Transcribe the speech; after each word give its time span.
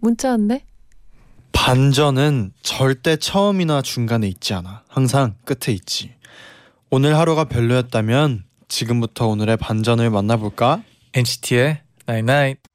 문자 0.00 0.30
왔네. 0.30 0.64
반전은 1.52 2.52
절대 2.62 3.16
처음이나 3.16 3.82
중간에 3.82 4.26
있지 4.28 4.54
않아. 4.54 4.82
항상 4.88 5.34
끝에 5.44 5.74
있지. 5.74 6.14
오늘 6.90 7.16
하루가 7.16 7.44
별로였다면 7.44 8.44
지금부터 8.68 9.28
오늘의 9.28 9.56
반전을 9.58 10.10
만나볼까? 10.10 10.82
NCT의 11.14 11.82
Night 12.08 12.32
Night. 12.32 12.60
If 12.64 12.69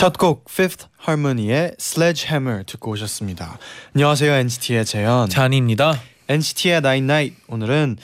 첫 0.00 0.14
곡 0.14 0.46
Fifth 0.48 0.86
Harmony의 1.06 1.72
Sledgehammer 1.78 2.64
듣고 2.64 2.92
오셨습니다. 2.92 3.58
안녕하세요 3.94 4.32
NCT의 4.32 4.86
재현. 4.86 5.28
잔입니다. 5.28 5.92
NCT의 6.26 6.76
Night 6.78 7.04
Night 7.04 7.36
오늘은 7.48 7.98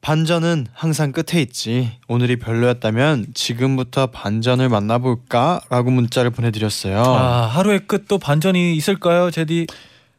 반전은 0.00 0.68
항상 0.72 1.10
끝에 1.10 1.42
있지. 1.42 1.98
오늘이 2.06 2.36
별로였다면 2.38 3.32
지금부터 3.34 4.06
반전을 4.12 4.68
만나볼까?라고 4.68 5.90
문자를 5.90 6.30
보내드렸어요. 6.30 7.02
아 7.02 7.46
하루의 7.48 7.80
끝도 7.88 8.18
반전이 8.18 8.76
있을까요, 8.76 9.32
제디? 9.32 9.66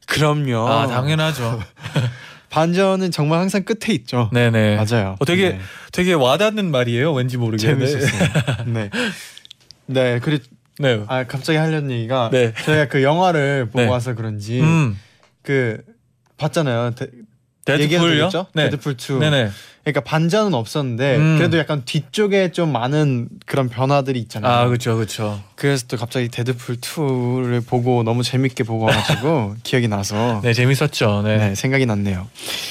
그럼요. 0.08 0.68
아 0.68 0.86
당연하죠. 0.88 1.64
반전은 2.50 3.12
정말 3.12 3.40
항상 3.40 3.64
끝에 3.64 3.94
있죠. 3.94 4.30
네네. 4.34 4.76
맞아요. 4.76 5.16
어, 5.18 5.24
되게 5.24 5.52
네. 5.52 5.60
되게 5.94 6.12
와닿는 6.12 6.70
말이에요. 6.72 7.14
왠지 7.14 7.38
모르게. 7.38 7.62
재밌었어요. 7.66 8.30
네. 8.66 8.90
네, 9.86 10.20
그리고 10.20 10.44
네. 10.82 10.98
네. 10.98 11.04
아 11.08 11.24
갑자기 11.26 11.58
하려는 11.58 11.92
얘기가 11.92 12.30
네. 12.32 12.54
저희가 12.66 12.88
그 12.88 13.04
영화를 13.04 13.66
보고 13.68 13.82
네. 13.82 13.88
와서 13.88 14.16
그런지 14.16 14.60
음. 14.62 15.00
그 15.42 15.82
봤잖아요. 16.38 16.92
데, 16.96 17.08
데드풀요? 17.66 18.30
네. 18.54 18.70
데드풀 18.70 18.98
2. 18.98 19.20
네네. 19.20 19.52
그러니까 19.84 20.02
반전은 20.02 20.54
없었는데 20.54 21.18
음. 21.18 21.38
그래도 21.38 21.58
약간 21.58 21.84
뒤쪽에 21.86 22.52
좀 22.52 22.72
많은 22.72 23.30
그런 23.46 23.68
변화들이 23.68 24.20
있잖아요. 24.20 24.52
아 24.52 24.68
그렇죠, 24.68 24.96
그렇죠. 24.96 25.42
그래서 25.56 25.86
또 25.88 25.98
갑자기 25.98 26.28
데드풀 26.30 26.78
2를 26.78 27.66
보고 27.66 28.04
너무 28.04 28.22
재밌게 28.22 28.64
보고 28.64 28.86
와가지고 28.86 29.56
기억이 29.64 29.88
나서 29.88 30.40
네 30.44 30.54
재밌었죠. 30.54 31.24
네. 31.24 31.38
네, 31.38 31.56
생각이 31.56 31.86
났네요. 31.88 32.28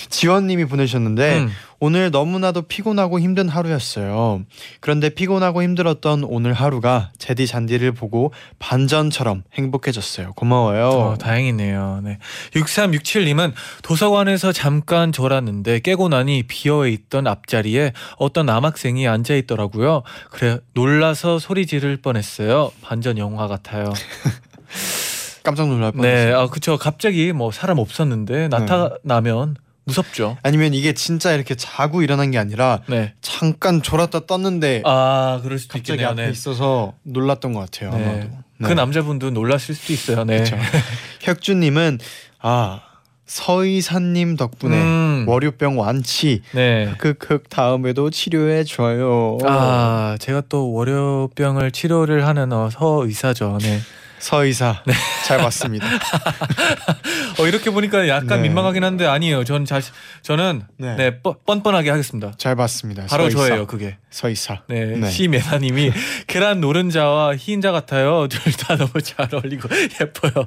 지원님이 0.08 0.66
보내셨는데 0.66 1.38
음. 1.38 1.50
오늘 1.80 2.10
너무나도 2.10 2.62
피곤하고 2.62 3.20
힘든 3.20 3.48
하루였어요. 3.48 4.44
그런데 4.80 5.08
피곤하고 5.08 5.62
힘들었던 5.62 6.24
오늘 6.24 6.52
하루가 6.52 7.10
제디 7.18 7.46
잔디를 7.46 7.92
보고 7.92 8.32
반전처럼 8.58 9.42
행복해졌어요. 9.54 10.34
고마워요. 10.34 10.88
어, 10.88 11.16
다행이네요. 11.18 12.02
네. 12.04 12.18
6367님은 12.52 13.52
도서관에서 13.82 14.52
잠깐 14.52 15.10
졸았는데 15.10 15.80
깨고 15.80 16.10
나니 16.10 16.42
비어 16.42 16.86
있던 16.86 17.26
앞자리에 17.26 17.94
어떤 18.18 18.44
남학생이 18.46 19.08
앉아 19.08 19.34
있더라고요. 19.34 20.02
그래 20.30 20.58
놀라서 20.74 21.38
소리 21.38 21.66
지를 21.66 21.96
뻔했어요. 21.96 22.72
반전 22.82 23.16
영화 23.16 23.48
같아요. 23.48 23.92
깜짝 25.42 25.68
놀랄 25.68 25.92
뻔했어요. 25.92 26.26
네, 26.26 26.32
아 26.34 26.46
그쵸. 26.48 26.76
갑자기 26.76 27.32
뭐 27.32 27.50
사람 27.50 27.78
없었는데 27.78 28.48
나타나면 28.48 29.56
무섭죠. 29.90 30.36
아니면 30.42 30.74
이게 30.74 30.92
진짜 30.92 31.32
이렇게 31.32 31.54
자고 31.54 32.02
일어난 32.02 32.30
게 32.30 32.38
아니라 32.38 32.80
네. 32.86 33.14
잠깐 33.20 33.82
졸았다 33.82 34.26
떴는데 34.26 34.82
아 34.84 35.40
그럴 35.42 35.58
수도 35.58 35.74
갑자기 35.74 35.92
있겠네요. 35.92 36.08
앞에 36.12 36.24
네. 36.26 36.30
있어서 36.30 36.94
놀랐던 37.02 37.52
것 37.52 37.60
같아요. 37.60 37.90
네. 37.90 38.04
아마도. 38.04 38.28
네. 38.58 38.68
그 38.68 38.72
남자분도 38.72 39.30
놀랐을 39.30 39.74
수도 39.74 39.92
있어요. 39.92 40.24
네. 40.24 40.38
그쵸. 40.38 40.56
혁주님은 41.22 41.98
아 42.40 42.80
서의사님 43.26 44.36
덕분에 44.36 44.76
음. 44.76 45.24
월요병 45.28 45.78
완치. 45.78 46.42
네. 46.52 46.92
극극 46.98 47.48
다음에도 47.48 48.10
치료해 48.10 48.64
줘요. 48.64 49.38
아 49.44 50.16
제가 50.18 50.42
또 50.48 50.72
월요병을 50.72 51.70
치료를 51.70 52.26
하는 52.26 52.52
어, 52.52 52.70
서의사죠. 52.70 53.58
네. 53.62 53.78
서의사 54.20 54.82
잘 55.26 55.38
봤습니다. 55.38 55.86
어 57.40 57.46
이렇게 57.46 57.70
보니까 57.70 58.06
약간 58.08 58.42
네. 58.42 58.48
민망하긴 58.48 58.84
한데 58.84 59.06
아니에요. 59.06 59.44
전 59.44 59.64
자신 59.64 59.92
저는 60.22 60.62
네. 60.76 60.94
네, 60.96 61.20
뻔, 61.20 61.34
뻔뻔하게 61.46 61.90
하겠습니다. 61.90 62.32
잘 62.36 62.54
봤습니다. 62.54 63.06
바로 63.08 63.30
서의사. 63.30 63.48
저예요, 63.48 63.66
그게. 63.66 63.96
서의사. 64.10 64.62
네, 64.68 64.84
네. 64.96 65.10
시메나님이 65.10 65.92
계란 66.26 66.60
노른자와 66.60 67.36
흰자 67.36 67.72
같아요. 67.72 68.28
둘 68.28 68.52
다 68.52 68.76
너무 68.76 69.00
잘 69.02 69.28
어울리고 69.34 69.68
예뻐요. 70.00 70.46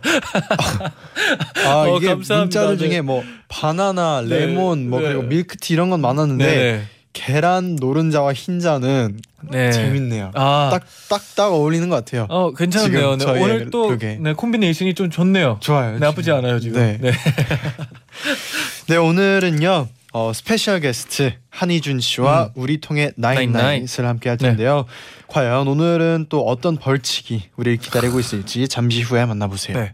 아 1.66 1.84
어, 1.88 1.98
이게 1.98 2.08
감사합니다. 2.08 2.36
문자들 2.40 2.78
네. 2.78 2.90
중에 2.90 3.02
뭐 3.02 3.24
바나나, 3.48 4.22
네. 4.22 4.46
레몬, 4.48 4.90
뭐 4.90 5.00
네. 5.00 5.08
그리고 5.08 5.24
밀크티 5.24 5.74
이런 5.74 5.90
건 5.90 6.02
많았는데 6.02 6.46
네, 6.46 6.88
계란 7.14 7.76
노른자와 7.76 8.34
흰자는 8.34 9.20
네. 9.52 9.72
재밌네요. 9.72 10.32
아, 10.34 10.70
딱딱딱 10.72 11.54
어울리는 11.54 11.88
것 11.90 11.96
같아요. 11.96 12.26
어 12.30 12.52
괜찮네요. 12.54 13.18
네, 13.18 13.26
오늘 13.42 13.70
또. 13.70 13.98
네, 13.98 14.34
콤비네이션이 14.34 14.94
좀 14.96 15.10
좋네요. 15.10 15.58
좋아요. 15.62 16.00
나쁘지 16.00 16.26
지금. 16.26 16.40
않아요 16.40 16.60
지금. 16.60 16.80
네. 16.80 16.98
네. 17.00 17.12
네 18.90 18.98
오늘은요 18.98 19.88
어, 20.14 20.32
스페셜 20.32 20.80
게스트 20.80 21.34
한희준 21.50 22.00
씨와 22.00 22.46
음. 22.46 22.50
우리 22.56 22.80
나잇나잇. 23.16 23.50
나잇나잇을 23.50 24.06
함께 24.06 24.30
할 24.30 24.38
텐데요. 24.38 24.86
과연 25.28 25.68
오늘은 25.68 26.28
또 26.30 26.46
어떤 26.46 26.78
벌칙이 26.78 27.50
우리를 27.56 27.78
기다리고 27.80 28.20
있을지 28.20 28.68
잠시 28.68 29.02
후에 29.02 29.26
만나보세요. 29.26 29.90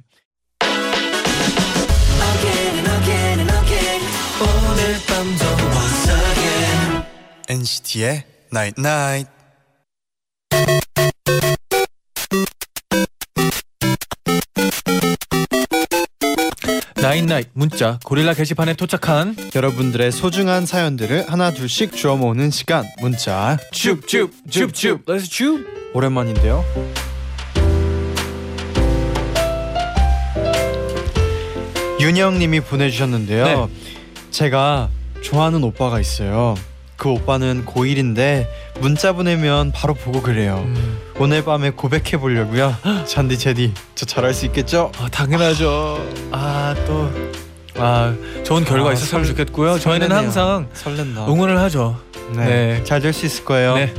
NCT의 7.50 8.24
Night 8.54 8.80
Night. 8.80 9.32
나인나잇 17.02 17.48
문자 17.54 17.98
고릴라 18.06 18.36
게시판에 18.36 18.76
도착한 18.76 19.36
여러분들의 19.56 20.12
소중한 20.12 20.68
사연들을 20.68 21.32
하나 21.32 21.52
둘씩 21.52 21.96
주워 21.96 22.18
모으는 22.18 22.52
시간 22.52 22.86
문자 23.02 23.58
줍줍줍줍 23.72 25.06
Let's 25.06 25.28
줍. 25.28 25.66
오랜만인데요. 25.96 26.64
윤영님이 32.00 32.60
보내주셨는데요. 32.62 33.46
네. 33.46 33.68
제가 34.30 34.90
좋아하는 35.24 35.64
오빠가 35.64 36.00
있어요. 36.00 36.54
그 37.00 37.10
오빠는 37.10 37.66
고1인데 37.66 38.46
문자 38.82 39.14
보내면 39.14 39.72
바로 39.72 39.94
보고 39.94 40.22
그래요. 40.22 40.62
음, 40.66 41.00
오늘 41.18 41.44
밤에 41.46 41.70
고백해 41.72 42.18
보려고요. 42.20 42.76
잔디 43.08 43.40
제디 43.40 43.74
저 43.96 44.06
잘할 44.06 44.34
수 44.34 44.46
있겠죠? 44.48 44.92
아, 45.00 45.08
당연하죠. 45.10 46.06
아 46.32 46.76
또. 46.86 47.10
아 47.82 48.14
좋은 48.44 48.66
결과 48.66 48.90
아, 48.90 48.94
있었으면 48.94 49.24
설- 49.24 49.34
좋겠고요. 49.36 49.80
저희는 49.80 50.10
설레네요. 50.10 50.18
항상 50.18 50.68
설렌다. 50.74 51.26
응원을 51.28 51.58
하죠. 51.62 51.98
네. 52.36 52.46
네. 52.46 52.84
잘 52.84 53.00
될 53.02 53.14
수 53.14 53.26
있을 53.26 53.46
거예요. 53.46 53.76
네, 53.76 53.94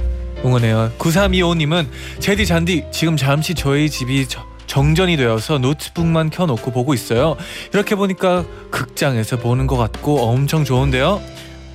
응원해요. 0.44 0.92
9325님은 0.98 1.86
제디 2.18 2.44
잔디 2.46 2.84
지금 2.92 3.16
잠시 3.16 3.54
저희 3.54 3.88
집이 3.88 4.28
저- 4.28 4.44
정전이 4.66 5.16
되어서 5.16 5.56
노트북만 5.58 6.28
켜놓고 6.30 6.70
보고 6.70 6.92
있어요. 6.92 7.36
이렇게 7.72 7.94
보니까 7.94 8.44
극장에서 8.70 9.38
보는 9.38 9.66
것 9.66 9.78
같고 9.78 10.20
엄청 10.28 10.64
좋은데요. 10.64 11.20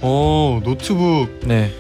오 0.06 0.62
노트북. 0.64 1.40
네, 1.46 1.72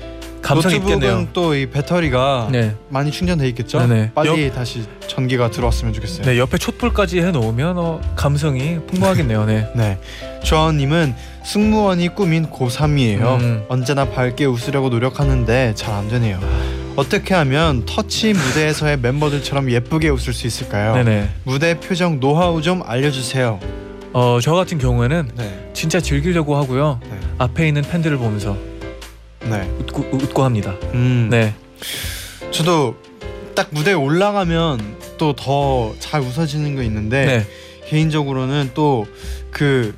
감성 0.41 0.71
노트북은 0.71 0.97
있겠네요. 0.97 1.27
또이 1.31 1.67
배터리가 1.69 2.49
네, 2.51 2.73
많이 2.89 3.11
충전돼 3.11 3.47
있겠죠? 3.49 3.79
네네. 3.85 4.11
빨리 4.15 4.51
다시 4.51 4.83
전기가 5.07 5.51
들어왔으면 5.51 5.93
좋겠어요. 5.93 6.25
네, 6.25 6.39
옆에 6.39 6.57
촛불까지 6.57 7.19
해놓으면 7.21 7.77
어, 7.77 8.01
감성이 8.15 8.79
풍부하겠네요. 8.87 9.45
네. 9.45 9.67
네. 9.77 9.99
조아원님은 10.43 11.13
승무원이 11.45 12.15
꿈인 12.15 12.47
고3이에요. 12.49 13.39
음. 13.39 13.63
언제나 13.69 14.05
밝게 14.05 14.45
웃으려고 14.45 14.89
노력하는데 14.89 15.73
잘 15.75 15.93
안 15.93 16.09
되네요. 16.09 16.39
어떻게 16.95 17.33
하면 17.35 17.85
터치 17.85 18.33
무대에서의 18.33 18.97
멤버들처럼 19.01 19.69
예쁘게 19.69 20.09
웃을 20.09 20.33
수 20.33 20.47
있을까요? 20.47 20.95
네네. 20.95 21.29
무대 21.43 21.79
표정 21.79 22.19
노하우 22.19 22.61
좀 22.63 22.81
알려주세요. 22.85 23.59
어, 24.17 24.39
저 24.41 24.53
같은 24.53 24.77
경우에는 24.77 25.29
네. 25.35 25.69
진짜 25.73 25.99
즐기려고 25.99 26.55
하고요. 26.55 27.01
네. 27.03 27.19
앞에 27.37 27.67
있는 27.67 27.81
팬들을 27.81 28.17
보면서 28.17 28.55
네. 29.41 29.69
웃고, 29.79 30.05
웃고 30.15 30.41
합니다. 30.41 30.73
음. 30.93 31.27
네. 31.29 31.53
저도 32.51 32.95
딱 33.55 33.67
무대에 33.71 33.93
올라가면 33.93 34.95
또 35.17 35.33
더 35.33 35.93
잘 35.99 36.21
웃어지는 36.21 36.75
거 36.75 36.83
있는데 36.83 37.25
네. 37.25 37.45
개인적으로는 37.89 38.71
또 38.73 39.05
그 39.51 39.93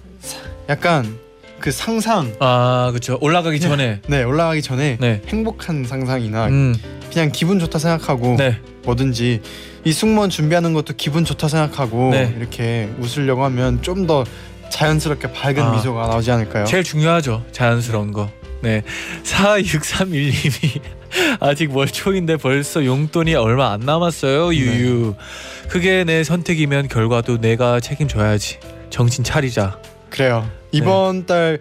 약간 0.68 1.18
그 1.60 1.72
상상 1.72 2.34
아, 2.40 2.88
그렇죠. 2.92 3.20
올라가기 3.22 3.60
전에. 3.60 4.02
네 4.08 4.24
올라가기 4.24 4.64
전에 4.64 4.98
네. 5.00 5.22
행복한 5.28 5.84
상상이나 5.86 6.48
음. 6.48 6.76
그냥 7.12 7.32
기분 7.32 7.60
좋다 7.60 7.78
생각하고 7.78 8.36
네. 8.38 8.58
뭐든지 8.84 9.42
이 9.88 9.94
승무원 9.94 10.30
준비하는 10.30 10.74
것도 10.74 10.96
기분 10.98 11.24
좋다 11.24 11.48
생각하고 11.48 12.10
네. 12.12 12.34
이렇게 12.38 12.90
웃으려고 13.00 13.46
하면 13.46 13.82
좀 13.82 14.06
더 14.06 14.26
자연스럽게 14.70 15.32
밝은 15.32 15.60
아. 15.62 15.72
미소가 15.72 16.08
나오지 16.08 16.30
않을까요? 16.30 16.66
제일 16.66 16.84
중요하죠. 16.84 17.44
자연스러운 17.54 18.12
거. 18.12 18.30
네. 18.62 18.84
4631님이 19.24 20.82
아직 21.40 21.74
월 21.76 21.88
초인데 21.88 22.36
벌써 22.36 22.84
용돈이 22.84 23.36
얼마 23.36 23.72
안 23.72 23.80
남았어요. 23.82 24.54
유유. 24.54 25.16
네. 25.18 25.70
그게 25.70 26.04
내 26.04 26.24
선택이면 26.26 26.90
결과도 26.90 27.40
내가 27.40 27.80
책임져야지. 27.80 28.60
정신 28.90 29.24
차리자. 29.24 29.80
그래요. 30.10 30.50
이번 30.72 31.26
달 31.26 31.60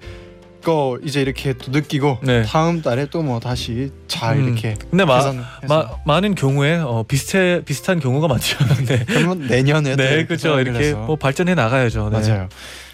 거 0.67 0.99
이제 1.05 1.23
이렇게 1.23 1.53
또 1.55 1.71
느끼고 1.71 2.19
네. 2.25 2.43
다음 2.43 2.83
달에 2.83 3.07
또 3.07 3.23
뭐 3.23 3.39
다시 3.39 3.91
잘 4.09 4.37
음. 4.37 4.49
이렇게 4.49 4.75
근데 4.91 5.05
마. 5.05 5.21
마, 5.69 5.87
많은 6.05 6.35
경우에 6.35 6.77
어, 6.77 7.05
비슷해 7.07 7.63
비슷한 7.65 8.01
경우가 8.01 8.27
많죠. 8.27 8.59
네. 8.87 9.05
그러면 9.07 9.47
내년에 9.47 9.95
네, 9.95 10.25
그렇죠. 10.27 10.59
이렇게 10.61 10.93
뭐 10.93 11.15
발전해 11.17 11.55
나가야죠. 11.55 12.11
네. 12.11 12.19
맞아요. 12.21 12.49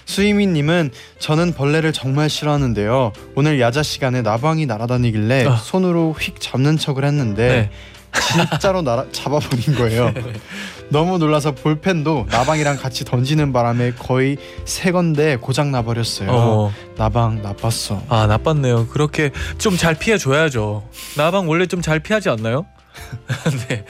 수이미님은 0.05 0.91
저는 1.19 1.55
벌레를 1.55 1.93
정말 1.93 2.29
싫어하는데요. 2.29 3.13
오늘 3.37 3.59
야자 3.61 3.83
시간에 3.83 4.21
나방이 4.21 4.67
날아다니길래 4.67 5.47
아. 5.47 5.57
손으로 5.57 6.13
휙 6.19 6.41
잡는 6.41 6.77
척을 6.77 7.05
했는데 7.05 7.71
네. 8.13 8.51
진짜로 8.51 8.83
날아 8.83 9.07
잡아버린 9.13 9.75
거예요. 9.77 10.13
너무 10.93 11.17
놀라서 11.19 11.53
볼펜도 11.53 12.27
나방이랑 12.31 12.77
같이 12.77 13.05
던지는 13.05 13.53
바람에 13.53 13.93
거의 13.93 14.37
새 14.67 14.93
건데 14.93 15.37
고장 15.41 15.73
나버렸어요. 15.73 16.29
어. 16.31 16.73
나방 16.99 17.41
나빴어. 17.43 18.03
아 18.09 18.27
나빴네요. 18.27 18.89
그렇게 18.89 19.31
좀 19.59 19.77
잘 19.79 19.94
피해 19.99 20.19
줘야죠. 20.19 20.85
나방 21.17 21.49
원래 21.49 21.67
좀 21.67 21.81
잘 21.81 21.99
피하지 21.99 22.29
않나요? 22.29 22.67
네. 23.69 23.85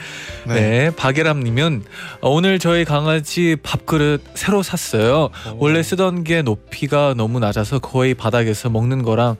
네. 0.47 0.95
박예람님은 0.95 1.83
어, 2.21 2.29
오늘 2.29 2.57
저희 2.57 2.85
강아지 2.85 3.57
밥그릇 3.61 4.23
새로 4.35 4.63
샀어요. 4.63 5.29
원래 5.57 5.83
쓰던 5.83 6.23
게 6.23 6.41
높이가 6.41 7.13
너무 7.15 7.39
낮아서 7.39 7.79
거의 7.79 8.13
바닥에서 8.13 8.69
먹는 8.69 9.03
거랑 9.03 9.35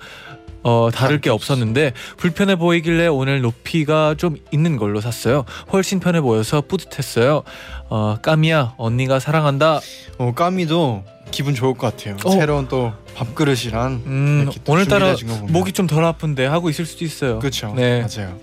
어, 0.64 0.90
다를 0.94 1.20
게 1.22 1.30
없었는데 1.30 1.94
불편해 2.18 2.56
보이길래 2.56 3.08
오늘 3.08 3.42
높이가 3.42 4.16
좀 4.18 4.38
있는 4.52 4.78
걸로 4.78 5.02
샀어요. 5.02 5.46
훨씬 5.72 6.00
편해 6.00 6.22
보여서 6.22 6.62
뿌듯했어요. 6.62 7.44
어, 7.90 8.18
까미야 8.22 8.76
언니가 8.78 9.20
사랑한다. 9.20 9.80
어, 10.18 10.34
까미도 10.34 11.04
기분 11.32 11.54
좋을 11.56 11.74
것 11.74 11.96
같아요. 11.96 12.18
어. 12.24 12.32
새로운 12.32 12.68
또 12.68 12.94
밥그릇이랑 13.16 14.04
음, 14.06 14.50
오늘따라. 14.68 15.16
목이 15.50 15.72
좀 15.72 15.88
덜 15.88 16.04
아픈데 16.06 16.46
하고 16.46 16.70
있을 16.70 16.86
수도 16.86 17.04
있어요. 17.06 17.40
그렇죠. 17.40 17.74
네. 17.76 18.02
맞아요. 18.02 18.38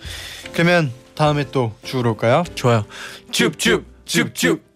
그러면 0.52 0.93
다음에 1.14 1.44
또 1.50 1.73
주로 1.82 2.11
올까요? 2.11 2.44
좋아요. 2.55 2.84
줍줍 3.32 3.84
줍줍. 4.05 4.69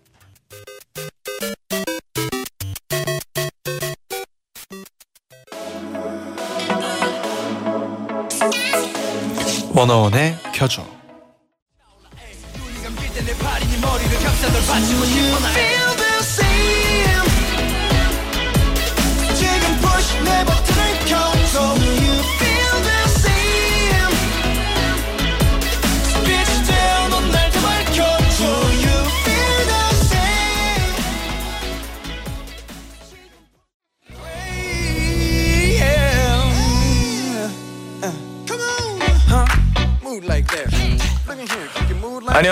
원어원의 9.75 10.39
켜줘. 10.55 11.04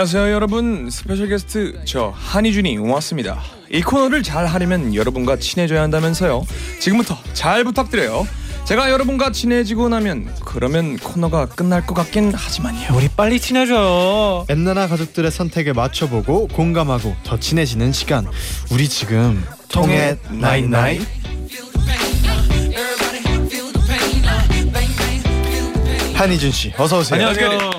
안녕하세요 0.03 0.33
여러분 0.33 0.91
스페셜 0.91 1.29
게스트 1.29 1.79
저 1.85 2.13
한희준이 2.17 2.77
왔습니다 2.77 3.41
이 3.71 3.83
코너를 3.83 4.25
잘 4.25 4.47
하려면 4.47 4.97
여러분과 4.97 5.37
친해져야 5.37 5.81
한다면서요 5.81 6.45
지금부터 6.81 7.17
잘 7.35 7.63
부탁드려요 7.63 8.27
제가 8.65 8.91
여러분과 8.91 9.31
친해지고 9.31 9.91
나면 9.91 10.35
그러면 10.45 10.97
코너가 10.97 11.47
끝날 11.47 11.87
것 11.87 11.95
같긴 11.95 12.35
하지만요 12.35 12.97
우리 12.97 13.07
빨리 13.07 13.39
친해져요. 13.39 14.45
엔나나 14.49 14.89
가족들의 14.89 15.31
선택에 15.31 15.73
맞춰보고 15.73 16.49
공감하고 16.49 17.15
더 17.23 17.39
친해지는 17.39 17.93
시간. 17.93 18.27
우리 18.73 18.89
지금 18.89 19.45
통했나잇나잇. 19.69 21.07
한희준 26.15 26.51
씨, 26.51 26.73
어서 26.77 26.99
오세요. 26.99 27.27
안녕하세요. 27.29 27.72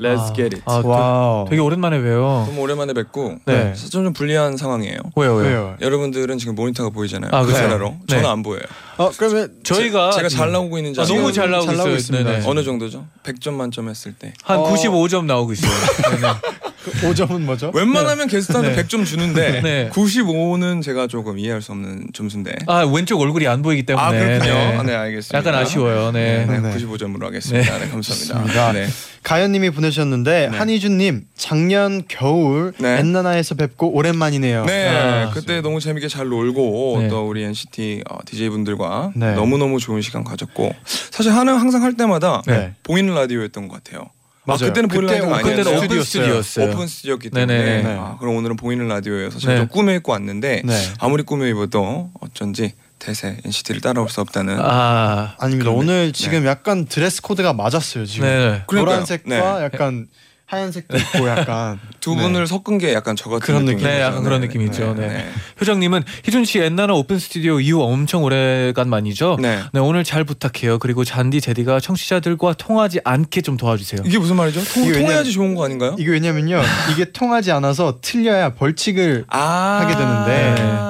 Let's 0.00 0.34
get 0.34 0.56
it 0.56 0.62
아, 0.64 0.80
와우. 0.84 1.46
되게 1.48 1.60
오랜만에 1.60 2.00
봬요. 2.00 2.44
너무 2.48 2.60
오랜만에 2.62 2.92
뵙고 2.94 3.36
네. 3.44 3.70
사실 3.74 3.90
좀 3.90 4.12
불리한 4.12 4.56
상황이에요 4.56 4.96
왜요, 5.16 5.34
왜요? 5.34 5.48
왜요? 5.48 5.76
여러분들은 5.80 6.38
지금 6.38 6.54
모니터가 6.54 6.90
보이잖아요 6.90 7.30
아, 7.34 7.42
그 7.42 7.48
그래요? 7.48 7.62
카메라로 7.62 7.90
네. 8.08 8.16
저는 8.16 8.28
안 8.28 8.42
보여요 8.42 8.62
어 8.96 9.10
그러면 9.16 9.52
저희가 9.62 10.10
제가 10.12 10.28
잘 10.28 10.52
나오고 10.52 10.78
있는지 10.78 11.00
아, 11.00 11.04
너무 11.04 11.20
아세요? 11.20 11.32
잘 11.32 11.50
나오고 11.50 11.66
잘 11.66 11.76
나오고 11.76 11.88
있어요. 11.90 11.98
있습니다. 11.98 12.30
네네. 12.30 12.46
어느 12.46 12.62
정도죠? 12.64 13.06
100점 13.24 13.52
만점 13.52 13.88
했을 13.88 14.12
때 14.14 14.32
한 14.44 14.58
어. 14.58 14.72
95점 14.72 15.24
나오고 15.26 15.52
있어요. 15.52 15.70
네네. 16.10 16.32
5점은 16.84 17.40
뭐죠? 17.40 17.70
웬만하면 17.74 18.26
게스트한테 18.26 18.74
네. 18.74 18.82
100점 18.82 19.04
주는데 19.04 19.60
네. 19.62 19.90
95는 19.90 20.82
제가 20.82 21.06
조금 21.06 21.38
이해할 21.38 21.62
수 21.62 21.72
없는 21.72 22.08
점수인데. 22.12 22.54
아 22.66 22.84
왼쪽 22.84 23.20
얼굴이 23.20 23.46
안 23.46 23.62
보이기 23.62 23.84
때문에. 23.84 24.06
아 24.06 24.10
그렇군요. 24.10 24.52
네. 24.52 24.76
아, 24.76 24.82
네 24.82 24.94
알겠습니다. 24.94 25.38
약간 25.38 25.54
아쉬워요. 25.54 26.12
네. 26.12 26.46
네, 26.46 26.58
네. 26.60 26.76
95점으로 26.76 27.24
하겠습니다. 27.24 27.78
네. 27.78 27.88
감사합니다. 27.88 28.72
네. 28.72 28.86
가연님이 29.22 29.70
보내셨는데 29.70 30.48
네. 30.50 30.56
한희준님 30.56 31.26
작년 31.36 32.02
겨울 32.08 32.72
네. 32.78 32.98
엔나나에서 33.00 33.54
뵙고 33.54 33.94
오랜만이네요. 33.94 34.64
네, 34.64 34.88
아, 34.88 35.30
그때 35.30 35.60
너무 35.60 35.80
재밌게 35.80 36.08
잘 36.08 36.28
놀고 36.28 36.98
네. 37.02 37.08
또 37.08 37.28
우리 37.28 37.44
NCT 37.44 38.04
어, 38.08 38.18
DJ 38.24 38.48
분들과 38.48 39.12
네. 39.14 39.34
너무 39.34 39.58
너무 39.58 39.78
좋은 39.78 40.00
시간 40.00 40.24
가졌고 40.24 40.74
사실 40.84 41.32
하는 41.32 41.56
항상 41.56 41.82
할 41.82 41.94
때마다 41.96 42.42
네. 42.46 42.74
보이는 42.82 43.14
라디오였던 43.14 43.68
것 43.68 43.82
같아요. 43.82 44.08
아, 44.42 44.56
맞아요. 44.56 44.72
그때는 44.72 44.88
보이는 44.88 45.14
아니었어요. 45.14 45.42
그때는 45.42 45.76
오픈 45.76 46.02
스튜디오였어요. 46.02 46.70
오픈 46.70 46.86
스튜디오였기 46.86 47.30
때문에 47.30 47.58
네네. 47.58 47.82
네. 47.82 47.96
아, 47.98 48.16
그럼 48.18 48.36
오늘은 48.36 48.56
보이는 48.56 48.86
라디오여서 48.88 49.38
제가 49.38 49.52
네. 49.52 49.58
좀 49.60 49.68
꾸며 49.68 49.92
입고 49.94 50.12
왔는데 50.12 50.62
네. 50.64 50.88
아무리 50.98 51.22
꾸며 51.22 51.46
입어도 51.46 52.10
어쩐지 52.20 52.72
대세 52.98 53.38
NCT를 53.44 53.80
따라올 53.80 54.08
수 54.08 54.20
없다는 54.20 54.58
아. 54.60 55.34
아닙니다. 55.38 55.70
그런데, 55.70 55.92
오늘 55.92 56.12
지금 56.12 56.46
약간 56.46 56.86
드레스 56.86 57.22
코드가 57.22 57.52
맞았어요. 57.52 58.06
지금 58.06 58.26
네. 58.26 58.62
노란색과 58.70 59.28
네. 59.28 59.64
약간 59.64 60.08
하얀색도 60.50 60.96
있고 60.96 61.28
약간 61.28 61.78
두 62.00 62.16
네. 62.16 62.22
분을 62.22 62.46
섞은 62.48 62.78
게 62.78 62.92
약간 62.92 63.14
저 63.14 63.30
같은 63.30 63.40
그런 63.46 63.64
느낌이죠. 63.64 63.86
네, 63.86 64.00
약간 64.00 64.24
그런 64.24 64.40
느낌이죠. 64.40 64.94
네. 64.98 65.30
효정님은 65.60 66.02
희준 66.24 66.44
씨 66.44 66.58
옛날에 66.58 66.92
오픈 66.92 67.20
스튜디오 67.20 67.60
이후 67.60 67.82
엄청 67.82 68.24
오래간만이죠. 68.24 69.36
네. 69.40 69.60
네, 69.72 69.80
오늘 69.80 70.02
잘 70.02 70.24
부탁해요. 70.24 70.80
그리고 70.80 71.04
잔디 71.04 71.40
제디가 71.40 71.78
청취자들과 71.78 72.54
통하지 72.54 73.00
않게 73.04 73.42
좀 73.42 73.56
도와주세요. 73.56 74.02
이게 74.04 74.18
무슨 74.18 74.34
말이죠? 74.36 74.60
통, 74.64 74.84
이게 74.84 74.98
통해야지 74.98 75.30
좋은 75.32 75.54
거 75.54 75.64
아닌가요? 75.64 75.94
이게 75.98 76.10
왜냐면요 76.10 76.60
이게 76.92 77.04
통하지 77.12 77.52
않아서 77.52 77.98
틀려야 78.02 78.54
벌칙을 78.54 79.26
아 79.28 79.80
하게 79.82 79.94
되는데. 79.94 80.89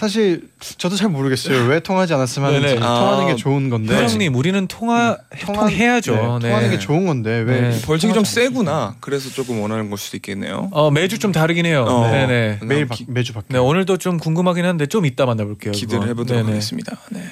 아. 0.00 0.06
사실 0.10 0.48
저도 0.78 0.96
잘 0.96 1.08
모르겠어요. 1.10 1.66
왜 1.68 1.80
통하지 1.80 2.14
않았으면 2.14 2.48
하는지 2.48 2.66
네네. 2.74 2.80
통하는 2.80 3.26
게 3.26 3.32
아, 3.32 3.36
좋은 3.36 3.68
건데. 3.68 3.94
회장님 3.94 4.34
우리는 4.34 4.66
통화 4.66 5.18
통해야죠. 5.44 6.14
네, 6.14 6.20
통하는 6.48 6.60
네. 6.62 6.70
게 6.70 6.78
좋은 6.78 7.06
건데 7.06 7.44
왜 7.46 7.60
네. 7.60 7.80
벌칙이 7.82 8.12
좀 8.14 8.24
세구나. 8.24 8.96
그래서 9.00 9.28
조금 9.30 9.60
원하는 9.60 9.90
걸 9.90 9.98
수도 9.98 10.16
있겠네요. 10.16 10.68
어 10.72 10.90
매주 10.90 11.18
좀 11.18 11.32
다르긴 11.32 11.66
해요. 11.66 11.84
어. 11.86 12.10
네네. 12.10 12.58
않- 12.62 12.68
매일 12.68 12.86
바, 12.86 12.94
기- 12.94 13.04
매주 13.08 13.32
바뀌어. 13.34 13.46
네 13.50 13.58
오늘도 13.58 13.98
좀 13.98 14.18
궁금하긴 14.18 14.64
한데 14.64 14.86
좀 14.86 15.04
이따 15.04 15.26
만나볼게요. 15.26 15.72
기대를. 15.72 16.08
해보도록 16.08 16.42
네네. 16.42 16.48
하겠습니다. 16.52 16.96
네. 17.10 17.22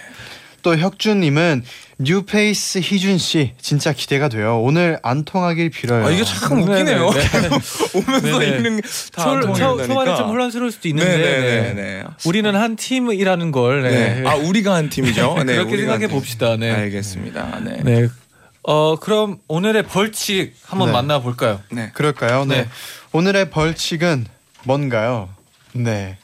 또 0.62 0.76
혁준님은 0.76 1.64
뉴페이스 2.00 2.78
희준 2.80 3.18
씨 3.18 3.54
진짜 3.60 3.92
기대가 3.92 4.28
돼요. 4.28 4.60
오늘 4.60 4.98
안 5.02 5.24
통하길 5.24 5.70
빌어요. 5.70 6.06
아 6.06 6.10
이게 6.10 6.24
참 6.24 6.64
네네. 6.64 6.72
웃기네요. 6.72 7.10
네. 7.10 7.20
오면서 7.94 8.38
네네. 8.38 8.56
읽는 8.56 8.80
초, 8.82 9.40
초, 9.40 9.52
게다안 9.52 9.86
초반에 9.86 10.16
좀 10.16 10.28
혼란스러울 10.28 10.70
수도 10.72 10.88
있는데 10.88 11.16
네네네. 11.16 11.74
네. 11.74 12.04
우리는 12.24 12.54
한 12.54 12.76
팀이라는 12.76 13.50
걸 13.52 13.82
네. 13.82 14.20
네. 14.20 14.28
아 14.28 14.34
우리가 14.34 14.74
한 14.74 14.88
팀이죠. 14.88 15.42
네, 15.46 15.56
그렇게 15.56 15.76
생각해. 15.78 16.08
봅시다. 16.08 16.56
네. 16.56 16.70
알겠습니다. 16.70 17.60
네. 17.64 17.80
네. 17.82 18.08
어 18.62 18.96
그럼 18.96 19.38
오늘의 19.48 19.84
벌칙 19.84 20.54
한번 20.66 20.88
네. 20.88 20.92
만나 20.92 21.20
볼까요? 21.20 21.60
네. 21.70 21.90
그럴까요? 21.94 22.44
네. 22.44 22.62
네. 22.62 22.68
오늘의 23.12 23.50
벌칙은 23.50 24.26
뭔가요? 24.64 25.30
네. 25.72 26.18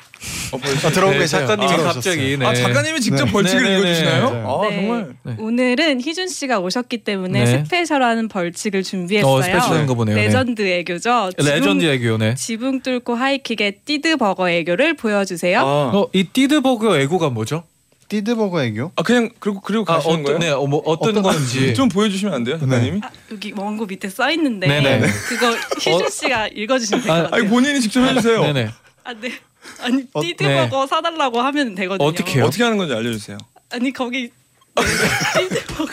어, 0.52 0.58
벌칙. 0.58 0.86
아, 0.86 0.90
들어오고 0.90 1.12
네, 1.14 1.18
계세요. 1.20 1.46
작가님이 1.46 1.72
아, 1.72 1.76
갑자기 1.92 2.36
네. 2.36 2.46
아 2.46 2.54
작가님이 2.54 3.00
직접 3.00 3.24
네. 3.24 3.32
벌칙을 3.32 3.62
네네네. 3.62 3.78
읽어주시나요? 3.78 4.30
맞아요. 4.30 4.62
아 4.62 4.68
네. 4.68 4.76
정말. 4.76 5.14
네. 5.22 5.36
오늘은 5.38 6.00
희준 6.00 6.28
씨가 6.28 6.60
오셨기 6.60 6.98
때문에 6.98 7.44
네. 7.44 7.64
스페셜한 7.64 8.28
벌칙을 8.28 8.82
준비했어요. 8.82 9.32
어, 9.32 9.42
스페셜한 9.42 9.86
거 9.86 9.94
보네요. 9.94 10.16
네. 10.16 10.26
레전드 10.26 10.62
애교죠. 10.62 11.30
레전드 11.38 11.84
애교네. 11.84 12.34
지붕 12.34 12.80
뚫고 12.80 13.14
하이킥의 13.14 13.80
띠드 13.84 14.16
버거 14.16 14.50
애교를 14.50 14.94
보여주세요. 14.94 15.60
아, 15.60 15.90
어, 15.94 16.08
이 16.12 16.24
띠드버거 16.24 16.98
애교가 17.00 17.30
뭐죠? 17.30 17.64
띠드버거 18.08 18.62
애교? 18.64 18.92
아 18.96 19.02
그냥 19.02 19.30
그리고 19.38 19.60
그리고 19.60 19.84
아, 19.88 19.96
가시는 19.96 20.14
어떤 20.14 20.24
거예요? 20.24 20.38
네, 20.38 20.50
어, 20.50 20.66
뭐 20.66 20.82
어떤, 20.84 21.20
건지. 21.22 21.74
좀 21.74 21.88
보여주시면 21.88 22.34
안 22.34 22.44
돼요, 22.44 22.58
작가님이? 22.58 23.00
아, 23.02 23.10
여기 23.32 23.52
원고 23.56 23.86
밑에 23.86 24.08
써 24.08 24.30
있는데 24.32 24.66
네네. 24.66 25.06
그거 25.28 25.56
희준 25.80 26.10
씨가 26.10 26.48
읽어주시면 26.48 27.02
될것 27.02 27.18
아, 27.18 27.22
같아요. 27.24 27.40
아니 27.40 27.50
본인이 27.50 27.80
직접 27.80 28.04
해주세요. 28.04 28.40
네네. 28.42 28.70
아, 29.04 29.14
네. 29.14 29.32
아니 29.80 30.04
어, 30.12 30.20
띠드 30.20 30.42
네. 30.42 30.68
버거 30.68 30.86
사달라고 30.86 31.40
하면 31.40 31.74
되거든요. 31.74 32.08
어떻게 32.08 32.36
해요? 32.36 32.46
어떻게 32.46 32.62
하는 32.62 32.76
건지 32.78 32.94
알려주세요. 32.94 33.38
아니 33.70 33.92
거기 33.92 34.30
띠드 34.76 35.64
버거 35.74 35.92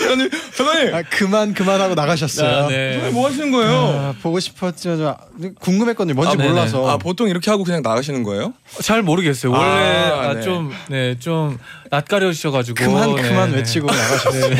작가님, 0.00 0.30
작가님, 0.56 0.94
아 0.94 1.02
그만 1.02 1.54
그만하고 1.54 1.94
나가셨어요. 1.94 2.64
아, 2.64 2.68
네. 2.68 3.10
뭐 3.12 3.28
하시는 3.28 3.50
거예요? 3.50 3.72
아, 3.72 4.14
보고 4.20 4.40
싶었죠. 4.40 4.96
저 4.96 5.16
궁금했거든요. 5.60 6.14
뭔지 6.14 6.36
아. 6.38 6.44
몰라서. 6.46 6.88
아 6.90 6.96
보통 6.98 7.28
이렇게 7.28 7.50
하고 7.50 7.64
그냥 7.64 7.82
나가시는 7.82 8.22
거예요? 8.22 8.52
잘 8.80 9.02
모르겠어요. 9.02 9.52
원래 9.52 9.64
아, 9.64 10.30
아, 10.30 10.34
네. 10.34 10.40
좀 10.42 10.72
네, 10.88 11.18
좀 11.18 11.58
낯가려 11.90 12.32
주셔 12.32 12.50
가지고 12.50 12.74
그만 12.74 13.14
그만 13.14 13.52
외치고 13.52 13.86
나가셨어요. 13.86 14.56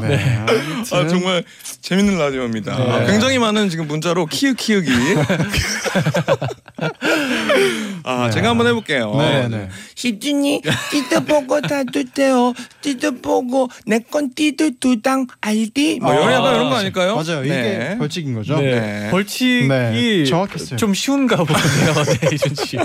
네. 0.00 0.38
아무튼 0.48 0.98
아 0.98 1.06
정말 1.06 1.44
재밌는 1.82 2.18
라디오입니다. 2.18 2.76
네. 2.76 2.90
아, 2.90 3.04
굉장히 3.06 3.38
많은 3.38 3.68
지금 3.68 3.86
문자로 3.88 4.26
키읔 4.26 4.54
키읔이. 4.56 4.86
아 8.04 8.30
제가 8.30 8.48
한번 8.50 8.66
해볼게요. 8.66 9.14
네, 9.16 9.48
네. 9.48 9.68
희준이 9.96 10.62
띠드 10.90 11.24
보고 11.24 11.60
다두대요 11.60 12.52
띠드 12.80 13.20
보고 13.20 13.68
내 13.86 14.00
건 14.10 14.30
띠드 14.34 14.78
두당 14.80 15.26
알디 15.40 16.00
뭐 16.02 16.12
이런 16.12 16.28
아, 16.28 16.32
약간 16.32 16.54
이런 16.56 16.70
거 16.70 16.76
아닐까요? 16.76 17.14
맞아요. 17.16 17.44
이게 17.44 17.54
네. 17.54 17.96
벌칙인 17.98 18.34
거죠. 18.34 18.56
네. 18.58 18.80
네. 18.80 19.10
벌칙이 19.10 19.68
네, 19.68 20.24
정확했어요. 20.24 20.76
좀 20.76 20.92
쉬운가 20.92 21.36
보네요, 21.36 21.94
네, 22.20 22.28
이준 22.34 22.54
씨. 22.56 22.76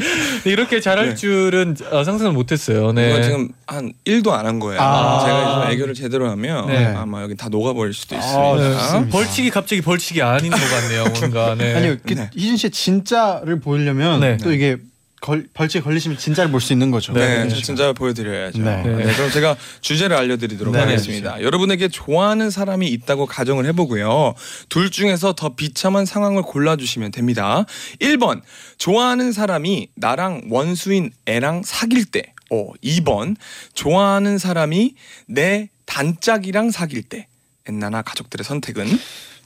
이렇게 0.45 0.79
잘할 0.79 1.09
네. 1.09 1.15
줄은 1.15 1.75
어, 1.91 2.03
상상을 2.03 2.31
못했어요. 2.33 2.91
네. 2.91 3.21
지금 3.23 3.49
한 3.65 3.91
1도 4.05 4.31
안 4.31 4.45
한 4.47 4.59
거예요. 4.59 4.79
아. 4.79 5.25
제가 5.25 5.53
좀 5.63 5.71
애교를 5.71 5.93
제대로 5.93 6.29
하면 6.31 6.67
네. 6.67 6.85
아마 6.97 7.21
여기 7.21 7.35
다 7.35 7.49
녹아버릴 7.49 7.93
수도 7.93 8.15
아, 8.15 8.19
있습니다. 8.19 8.79
좋습니다. 8.79 9.17
벌칙이 9.17 9.49
갑자기 9.49 9.81
벌칙이 9.81 10.21
아닌 10.21 10.51
것 10.51 10.59
같네요, 10.59 11.05
뭔가. 11.19 11.55
네. 11.55 11.73
아니요. 11.77 11.97
그 12.05 12.13
네. 12.13 12.29
희준 12.35 12.57
씨의 12.57 12.71
진짜를 12.71 13.59
보이려면 13.59 14.19
네. 14.19 14.37
또 14.37 14.51
이게 14.51 14.77
걸, 15.19 15.47
벌칙 15.53 15.83
걸리시면 15.83 16.19
진짜를 16.19 16.51
볼 16.51 16.61
수 16.61 16.73
있는 16.73 16.91
거죠. 16.91 17.11
네, 17.11 17.43
네. 17.45 17.49
저 17.49 17.55
진짜 17.55 17.91
보여드려야죠. 17.91 18.59
네. 18.61 18.83
네. 18.83 19.13
그럼 19.15 19.31
제가 19.31 19.55
주제를 19.81 20.15
알려드리도록 20.15 20.73
네, 20.75 20.79
하겠습니다. 20.81 21.41
여러분에게 21.41 21.87
좋아하는 21.87 22.51
사람이 22.51 22.87
있다고 22.87 23.25
가정을 23.25 23.65
해보고요. 23.65 24.35
둘 24.69 24.91
중에서 24.91 25.33
더 25.33 25.55
비참한 25.55 26.05
상황을 26.05 26.43
골라주시면 26.43 27.11
됩니다. 27.11 27.65
1번, 27.99 28.41
좋아하는 28.77 29.31
사람이 29.31 29.89
나랑 29.95 30.43
원수인 30.51 31.09
애랑 31.25 31.63
사귈 31.65 32.05
때. 32.05 32.33
어, 32.51 32.71
2번, 32.83 33.35
좋아하는 33.73 34.37
사람이 34.37 34.95
내 35.27 35.69
단짝이랑 35.85 36.71
사귈 36.71 37.03
때. 37.03 37.27
엔나나 37.67 38.01
가족들의 38.01 38.43
선택은? 38.45 38.87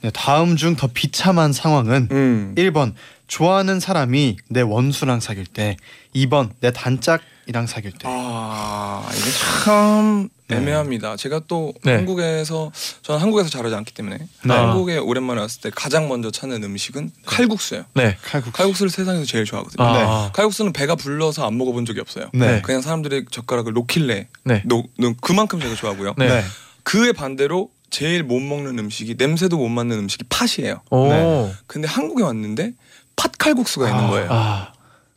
네, 0.02 0.10
다음 0.12 0.56
중 0.56 0.76
더 0.76 0.88
비참한 0.88 1.52
상황은 1.52 2.08
음. 2.10 2.54
1번 2.56 2.94
좋아하는 3.28 3.80
사람이 3.80 4.36
내 4.48 4.60
원수랑 4.60 5.20
사귈 5.20 5.46
때 5.46 5.76
2번 6.14 6.50
내 6.60 6.70
단짝이랑 6.72 7.66
사귈 7.66 7.92
때 7.92 8.00
아 8.08 9.08
이게 9.12 9.30
참 9.64 10.28
네. 10.28 10.41
애매합니다. 10.56 11.16
제가 11.16 11.42
또 11.48 11.72
네. 11.84 11.94
한국에서 11.96 12.70
저는 13.02 13.20
한국에서 13.20 13.48
자라지 13.48 13.74
않기 13.74 13.94
때문에 13.94 14.18
네. 14.18 14.54
한국에 14.54 14.98
오랜만에 14.98 15.40
왔을 15.40 15.60
때 15.60 15.70
가장 15.74 16.08
먼저 16.08 16.30
찾는 16.30 16.62
음식은 16.62 17.10
칼국수예요. 17.26 17.84
네. 17.94 18.16
칼국수 18.22 18.52
칼국수를 18.52 18.90
세상에서 18.90 19.24
제일 19.24 19.44
좋아하거든요. 19.44 19.84
아. 19.86 20.30
칼국수는 20.32 20.72
배가 20.72 20.94
불러서 20.94 21.46
안 21.46 21.56
먹어본 21.58 21.86
적이 21.86 22.00
없어요. 22.00 22.30
네. 22.34 22.60
그냥 22.62 22.80
사람들이 22.80 23.24
젓가락을 23.30 23.72
놓길래 23.72 24.28
네. 24.44 24.62
놓, 24.66 24.86
놓- 24.98 25.16
그만큼 25.20 25.60
제가 25.60 25.74
좋아하고요. 25.74 26.14
네. 26.18 26.28
네. 26.28 26.44
그에 26.82 27.12
반대로 27.12 27.70
제일 27.90 28.22
못 28.22 28.40
먹는 28.40 28.78
음식이 28.78 29.16
냄새도 29.18 29.56
못 29.58 29.68
맡는 29.68 29.98
음식이 29.98 30.24
팥이에요. 30.30 30.80
오. 30.90 31.08
네. 31.08 31.52
근데 31.66 31.86
한국에 31.86 32.22
왔는데 32.22 32.72
팥 33.16 33.32
칼국수가 33.38 33.88
있는 33.88 34.04
아. 34.04 34.08
거예요. 34.08 34.26
아. 34.30 34.71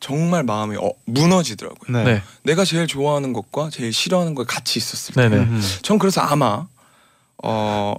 정말 0.06 0.44
마음이 0.44 0.78
어, 0.78 0.92
무너지더라고요. 1.06 1.98
네. 1.98 2.04
네. 2.04 2.22
내가 2.44 2.64
제일 2.64 2.86
좋아하는 2.86 3.34
것과 3.34 3.72
제일 3.72 3.92
싫어하는 3.92 4.36
걸 4.36 4.46
같이 4.46 4.78
있었을 4.78 5.16
때. 5.16 5.30
네네. 5.30 5.42
음. 5.42 5.62
전 5.82 5.98
그래서 5.98 6.22
아마 6.22 6.68
어 7.44 7.96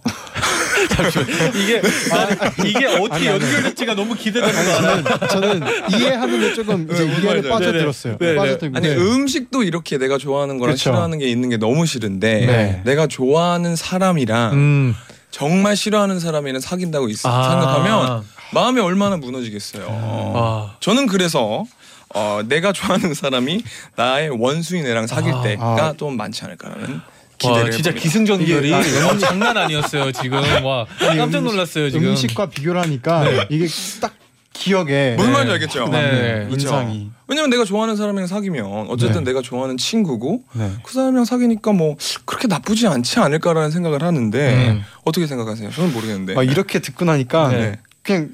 이게 1.53 1.83
나, 2.09 2.65
이게 2.65 2.87
어떻게. 2.87 3.27
연결될지가 3.27 3.95
너무 3.95 4.15
기대되는 4.15 4.55
거야. 4.55 4.81
저는 5.29 5.29
저는 5.29 5.99
이해하는데 5.99 6.55
조금 6.55 6.89
이제 6.93 7.05
네, 7.05 7.11
뭔 7.11 7.23
이해를 7.25 7.51
빠져들었어요. 7.51 8.19
네네. 8.19 8.37
빠져들고 8.37 8.77
아니 8.77 8.89
네. 8.89 8.95
음식도 8.95 9.65
이렇게 9.65 9.99
내가 9.99 10.17
좋아하는 10.17 10.59
거랑 10.59 10.75
그쵸. 10.75 10.85
싫어하는 10.85 11.19
게 11.19 11.27
있는 11.27 11.49
게 11.49 11.57
너무 11.57 11.87
싫은데 11.87 12.47
네. 12.47 12.83
내가 12.85 13.09
좋아하는 13.09 13.75
사람이랑 13.75 14.53
음. 14.53 14.95
정말 15.33 15.77
싫어하는 15.77 16.21
사람이랑 16.21 16.61
사귄다고 16.61 17.09
있, 17.09 17.19
아. 17.27 17.51
생각하면 17.51 18.23
마음이 18.53 18.81
얼마나 18.81 19.17
무너지겠어요. 19.17 19.87
아. 19.89 20.77
저는 20.79 21.09
그래서 21.09 21.65
어, 22.15 22.41
내가 22.47 22.73
좋아하는 22.73 23.15
사람이 23.15 23.63
나의 23.97 24.31
원수인 24.31 24.87
애랑 24.87 25.07
사귈 25.07 25.35
아. 25.35 25.43
때가 25.43 25.63
아. 25.65 25.95
좀 25.97 26.17
많지 26.17 26.45
않을까라는 26.45 26.95
와, 26.95 27.01
기대를 27.39 27.71
진짜 27.73 27.91
해봅니다. 27.91 28.01
기승전결이 28.03 28.75
아, 28.75 28.79
어, 28.79 29.19
장난 29.19 29.57
아니었어요 29.57 30.13
지금 30.13 30.39
와 30.65 30.87
깜짝 30.99 31.43
놀랐어요 31.43 31.91
지금 31.91 32.09
음식과 32.09 32.47
비교를 32.51 32.81
하니까 32.83 33.25
이게 33.51 33.67
딱 34.01 34.15
기억에 34.55 35.17
무슨 35.17 35.33
네. 35.33 35.37
말인지 35.37 35.53
알겠죠? 35.53 35.89
네. 35.89 36.49
인상이 36.51 37.11
왜냐면 37.29 37.51
내가 37.51 37.65
좋아하는 37.65 37.95
사람이랑 37.97 38.27
사귀면 38.27 38.87
어쨌든 38.89 39.23
네. 39.25 39.31
내가 39.31 39.43
좋아하는 39.43 39.77
친구고 39.77 40.45
네. 40.55 40.71
그 40.83 40.95
사람이랑 40.95 41.27
사귀니까 41.27 41.73
뭐 41.73 41.97
그렇게 42.25 42.49
나쁘지 42.49 42.87
않지 42.87 43.19
않을까라는 43.21 43.71
생각을 43.71 44.03
하는데 44.03 44.71
음. 44.71 44.83
어떻게 45.05 45.27
생각하세요? 45.27 45.71
저는 45.73 45.93
모르겠는데. 45.93 46.35
막 46.35 46.43
이렇게 46.43 46.79
듣고 46.79 47.05
나니까 47.05 47.49
네. 47.49 47.79
그냥 48.03 48.31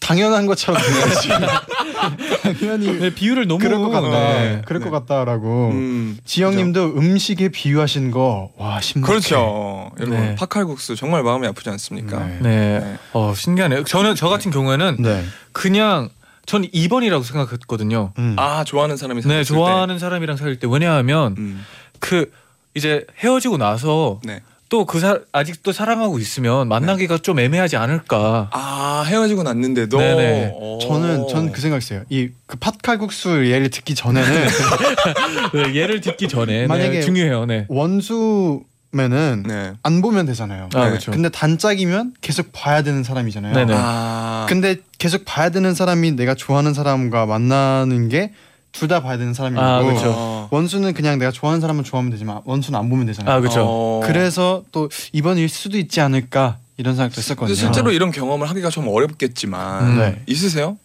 당연한 0.00 0.46
것처럼 0.46 0.80
당연히 2.42 2.98
네, 2.98 3.14
비유를 3.14 3.46
너무 3.46 3.58
그럴 3.58 3.78
것 3.78 3.90
같다 3.90 4.08
네. 4.10 4.62
그럴 4.66 4.82
네. 4.82 4.90
것 4.90 5.06
같다라고 5.06 5.70
음, 5.70 6.18
지영님도 6.24 6.96
음식에 6.96 7.48
비유하신 7.48 8.10
거와 8.10 8.80
신박해 8.80 9.10
그렇죠. 9.12 9.90
여러분 9.98 10.20
네. 10.20 10.34
팥칼국수 10.36 10.96
정말 10.96 11.22
마음이 11.22 11.46
아프지 11.46 11.70
않습니까? 11.70 12.18
네. 12.24 12.38
네. 12.40 12.78
네. 12.80 12.96
어 13.12 13.34
신기하네요 13.34 13.84
저는 13.84 14.14
저 14.14 14.28
같은 14.28 14.50
경우에는 14.50 14.96
네. 15.00 15.24
그냥 15.52 16.10
전 16.46 16.62
2번이라고 16.62 17.22
생각했거든요 17.22 18.12
음. 18.18 18.34
아 18.38 18.64
좋아하는 18.64 18.96
사람이 18.96 19.22
네 19.22 19.44
좋아하는 19.44 19.98
사람이랑 19.98 20.36
사귈 20.36 20.58
때 20.58 20.66
왜냐하면 20.70 21.34
때. 21.34 21.40
음, 21.40 21.64
그 22.00 22.30
이제 22.74 23.06
헤어지고 23.18 23.58
나서 23.58 24.20
네. 24.24 24.40
또 24.72 24.86
그 24.86 24.98
사 25.00 25.18
아직도 25.32 25.72
사랑하고 25.72 26.18
있으면 26.18 26.66
만나기가 26.68 27.18
좀 27.18 27.38
애매하지 27.38 27.76
않을까 27.76 28.48
아 28.52 29.04
헤어지고 29.06 29.42
났는데도 29.42 29.98
네네. 29.98 30.52
어. 30.56 30.78
저는 30.80 31.28
저는 31.28 31.52
그 31.52 31.60
생각했어요. 31.60 32.04
이 32.08 32.30
그 32.46 32.56
팥칼국수 32.56 33.46
예를 33.50 33.68
듣기 33.68 33.94
전에는 33.94 34.24
네, 35.54 35.74
예를 35.74 36.00
듣기 36.00 36.26
전에 36.28 36.66
만약에 36.66 36.90
네, 36.90 37.00
중요해요 37.02 37.44
네. 37.46 37.66
원수 37.68 38.62
면은 38.92 39.42
네. 39.46 39.72
안 39.82 40.00
보면 40.02 40.24
되잖아요. 40.26 40.68
아 40.74 40.84
네. 40.84 40.88
그렇죠 40.90 41.10
근데 41.12 41.28
단짝이면 41.28 42.14
계속 42.22 42.48
봐야 42.52 42.82
되는 42.82 43.02
사람이잖아요. 43.04 43.54
네네. 43.54 43.74
아 43.76 44.46
근데 44.48 44.76
계속 44.98 45.24
봐야 45.26 45.50
되는 45.50 45.74
사람이 45.74 46.12
내가 46.12 46.34
좋아하는 46.34 46.72
사람과 46.74 47.26
만나는 47.26 48.08
게 48.08 48.32
둘 48.72 48.88
다 48.88 49.00
봐야 49.02 49.16
되는 49.18 49.32
사람이고 49.34 49.60
아, 49.62 49.82
그쵸. 49.82 50.12
어. 50.16 50.48
원수는 50.50 50.92
그냥 50.94 51.18
내가 51.18 51.30
좋아하는 51.30 51.60
사람만 51.60 51.84
좋아하면 51.84 52.10
되지만 52.10 52.40
원수는 52.44 52.78
안 52.78 52.88
보면 52.90 53.06
되잖아요. 53.06 53.36
아 53.36 53.40
그렇죠. 53.40 53.64
어. 53.64 54.00
그래서 54.04 54.64
또 54.72 54.88
이번일 55.12 55.48
수도 55.48 55.78
있지 55.78 56.00
않을까 56.00 56.58
이런 56.78 56.96
생각도 56.96 57.18
했었거든요. 57.18 57.54
실제로 57.54 57.92
이런 57.92 58.10
경험을 58.10 58.48
하기가 58.50 58.70
좀 58.70 58.88
어렵겠지만 58.88 59.86
음. 59.92 59.98
네. 59.98 60.22
있으세요? 60.26 60.78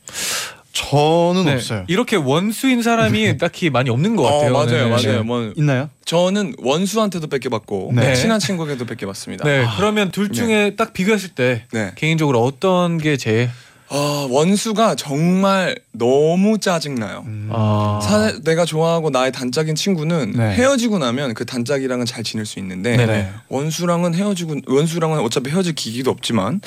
저는 0.74 1.46
네, 1.46 1.54
없어요. 1.56 1.86
이렇게 1.88 2.16
원수인 2.18 2.84
사람이 2.84 3.38
딱히 3.40 3.70
많이 3.72 3.90
없는 3.90 4.16
것 4.16 4.24
같아요. 4.24 4.50
어, 4.54 4.66
맞아요, 4.66 4.84
네, 4.84 4.90
맞아요. 4.90 5.18
네. 5.18 5.20
뭐 5.22 5.52
있나요? 5.56 5.90
저는 6.06 6.54
원수한테도 6.60 7.28
뺏겨봤고 7.28 7.94
네. 7.96 8.14
친한 8.14 8.40
친구에게도 8.40 8.86
뺏겨봤습니다. 8.86 9.44
네, 9.44 9.66
그러면 9.78 10.12
둘 10.12 10.32
중에 10.32 10.76
딱 10.76 10.94
비교했을 10.94 11.30
때 11.30 11.64
네. 11.72 11.94
개인적으로 11.96 12.44
어떤 12.44 13.00
게 13.00 13.18
제일 13.18 13.50
아 13.90 14.28
원수가 14.30 14.96
정말 14.96 15.80
너무 15.94 16.60
짜증나요. 16.60 17.24
음. 17.26 17.50
아, 17.52 18.00
사, 18.04 18.38
내가 18.44 18.66
좋아하고 18.66 19.10
나의 19.10 19.32
단짝인 19.32 19.76
친구는 19.76 20.34
네. 20.36 20.56
헤어지고 20.56 21.00
나면 21.00 21.34
그 21.34 21.46
단짝이랑은 21.46 22.06
잘 22.06 22.24
지낼 22.24 22.46
수 22.46 22.60
있는데 22.60 22.98
네네. 22.98 23.32
원수랑은 23.48 24.14
헤어지고 24.14 24.56
원수랑은 24.68 25.20
어차피 25.20 25.50
헤어질 25.50 25.76
기기도 25.76 26.12
없지만 26.12 26.60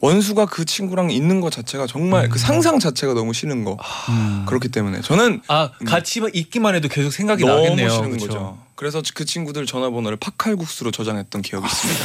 원수가 0.00 0.46
그 0.46 0.64
친구랑 0.64 1.10
있는 1.10 1.40
것 1.40 1.50
자체가 1.50 1.86
정말 1.86 2.28
그 2.28 2.38
상상 2.38 2.78
자체가 2.78 3.14
너무 3.14 3.32
싫은 3.32 3.64
거 3.64 3.78
음. 4.10 4.44
그렇기 4.46 4.68
때문에 4.68 5.00
저는 5.00 5.40
아 5.48 5.70
같이 5.86 6.20
있기만 6.32 6.74
해도 6.74 6.88
계속 6.88 7.10
생각이 7.10 7.44
너무 7.44 7.62
나겠네요. 7.62 7.90
싫은 7.90 8.10
그쵸? 8.10 8.26
거죠. 8.26 8.58
그래서 8.74 9.00
그 9.14 9.24
친구들 9.24 9.66
전화번호를 9.66 10.18
팥칼국수로 10.18 10.90
저장했던 10.90 11.42
기억이 11.42 11.64
있습니다. 11.64 12.04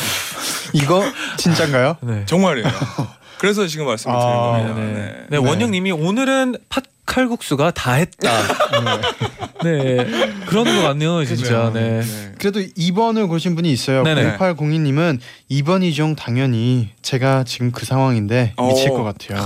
이거 0.74 1.04
진짠가요? 1.38 1.98
네. 2.02 2.26
정말이에요. 2.26 2.70
그래서 3.39 3.65
지금 3.67 3.86
말씀을 3.88 4.15
드린 4.15 4.31
아, 4.31 4.51
겁니다. 4.51 4.75
네, 4.75 4.86
네. 4.86 4.93
네. 4.93 5.25
네, 5.29 5.38
원영님이 5.38 5.91
오늘은 5.93 6.55
팥칼국수가 6.69 7.72
다 7.72 7.93
했다. 7.93 8.29
네, 9.63 10.05
그런 10.46 10.65
것 10.65 10.81
같네요, 10.81 11.24
진짜. 11.25 11.72
네. 11.74 12.01
네. 12.01 12.31
그래도 12.38 12.60
2번을 12.60 13.27
고르신 13.27 13.55
분이 13.55 13.72
있어요. 13.72 14.03
네네. 14.03 14.38
0802님은 14.38 15.19
2번이종 15.51 16.15
당연히 16.17 16.89
제가 17.01 17.43
지금 17.46 17.72
그 17.72 17.86
상황인데 17.86 18.53
미칠 18.58 18.91
어. 18.91 18.93
것 18.93 19.03
같아요. 19.03 19.46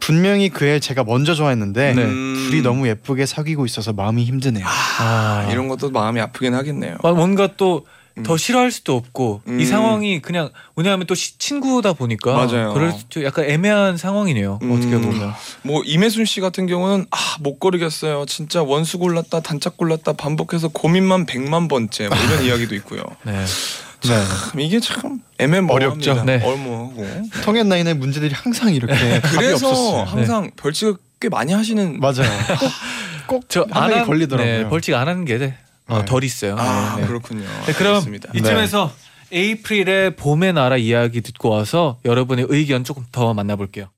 분명히 0.00 0.48
그 0.48 0.64
애 0.64 0.78
제가 0.78 1.02
먼저 1.02 1.34
좋아했는데 1.34 1.94
네. 1.94 2.04
음. 2.04 2.46
둘이 2.48 2.62
너무 2.62 2.86
예쁘게 2.88 3.26
사귀고 3.26 3.66
있어서 3.66 3.92
마음이 3.92 4.24
힘드네요. 4.24 4.64
아, 5.00 5.48
이런 5.50 5.66
것도 5.68 5.90
마음이 5.90 6.20
아프긴 6.20 6.54
하겠네요. 6.54 6.98
아, 7.02 7.10
뭔가 7.12 7.48
또 7.56 7.84
더 8.24 8.32
음. 8.32 8.36
싫어할 8.36 8.70
수도 8.70 8.96
없고 8.96 9.42
음. 9.48 9.60
이 9.60 9.64
상황이 9.66 10.20
그냥 10.20 10.50
왜냐하면 10.76 11.06
또 11.06 11.14
시- 11.14 11.38
친구다 11.38 11.92
보니까 11.92 12.32
맞아요. 12.34 12.72
그럴 12.74 12.92
수 12.92 13.24
약간 13.24 13.44
애매한 13.44 13.96
상황이네요. 13.96 14.58
음. 14.62 14.72
어떻게 14.72 14.92
보면. 14.98 15.32
뭐 15.62 15.82
임혜순 15.84 16.24
씨 16.24 16.40
같은 16.40 16.66
경우는 16.66 17.06
아못 17.10 17.58
고르겠어요. 17.60 18.24
진짜 18.26 18.62
원수 18.62 18.98
골랐다 18.98 19.40
단짝 19.40 19.76
골랐다 19.76 20.14
반복해서 20.14 20.68
고민만 20.68 21.26
백만 21.26 21.68
번째 21.68 22.08
뭐 22.08 22.16
이런 22.16 22.42
이야기도 22.46 22.74
있고요. 22.76 23.02
네. 23.24 23.44
참 24.00 24.60
이게 24.60 24.78
참 24.80 25.20
애매모호합니다. 25.38 26.12
어렵죠. 26.12 26.24
네. 26.24 26.40
얼모하고. 26.44 27.04
통했나인의 27.44 27.94
문제들이 27.94 28.32
항상 28.34 28.72
이렇게 28.72 28.94
답이 29.20 29.36
그래서 29.36 29.68
없었어요. 29.68 30.02
항상 30.04 30.50
벌칙을 30.56 30.94
꽤 31.20 31.28
많이 31.28 31.52
하시는 31.52 31.98
맞아요. 31.98 32.28
저한안 33.48 33.92
한- 33.98 34.06
걸리더라고요. 34.06 34.58
네, 34.62 34.68
벌칙 34.68 34.94
안 34.94 35.08
하는 35.08 35.24
게 35.24 35.36
네, 35.38 35.56
어, 35.88 35.98
네. 36.00 36.04
덜 36.04 36.24
있어요. 36.24 36.56
아 36.58 36.94
네, 36.96 37.02
네. 37.02 37.06
그렇군요. 37.08 37.44
네, 37.66 37.72
그럼 37.72 37.94
알겠습니다. 37.94 38.30
이쯤에서 38.34 38.92
에이프릴의 39.32 40.16
봄의 40.16 40.52
나라 40.52 40.76
이야기 40.76 41.20
듣고 41.20 41.50
와서 41.50 41.98
여러분의 42.04 42.46
의견 42.48 42.84
조금 42.84 43.04
더 43.12 43.34
만나볼게요. 43.34 43.88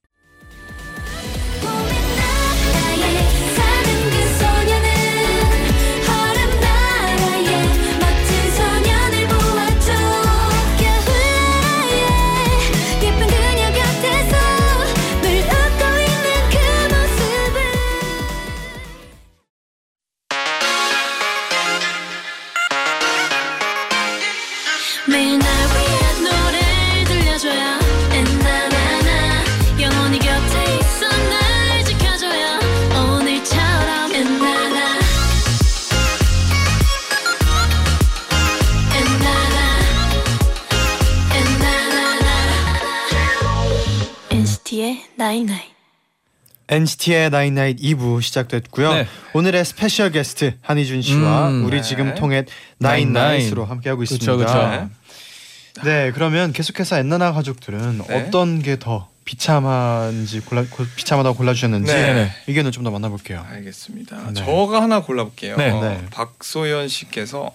NCT의 46.70 47.30
나인나잇 47.30 47.78
2부 47.80 48.22
시작됐고요. 48.22 48.92
네. 48.94 49.06
오늘의 49.34 49.64
스페셜 49.64 50.12
게스트 50.12 50.54
한희준 50.62 51.02
씨와 51.02 51.48
음, 51.48 51.64
우리 51.66 51.78
네. 51.78 51.82
지금 51.82 52.14
통했나잇나잇. 52.14 52.44
나잇나잇으로 52.78 53.64
함께하고 53.64 54.00
그쵸, 54.00 54.14
있습니다. 54.14 54.46
그쵸. 54.46 54.90
네, 55.84 56.12
그러면 56.12 56.52
계속해서 56.52 56.96
엔나나 56.98 57.32
가족들은 57.32 58.02
네. 58.06 58.26
어떤 58.26 58.62
게 58.62 58.76
더 58.78 59.08
비참한지 59.24 60.40
골라 60.40 60.64
고- 60.70 60.84
비참하다고 60.96 61.36
골라주셨는지 61.36 61.92
네. 61.92 62.14
네. 62.14 62.32
의견을 62.48 62.70
좀 62.72 62.84
더 62.84 62.90
만나볼게요. 62.90 63.44
알겠습니다. 63.50 64.30
네. 64.32 64.44
저가 64.44 64.80
하나 64.82 65.02
골라볼게요. 65.02 65.56
네. 65.56 65.70
어, 65.70 65.80
네. 65.82 66.00
박소연 66.10 66.88
씨께서 66.88 67.50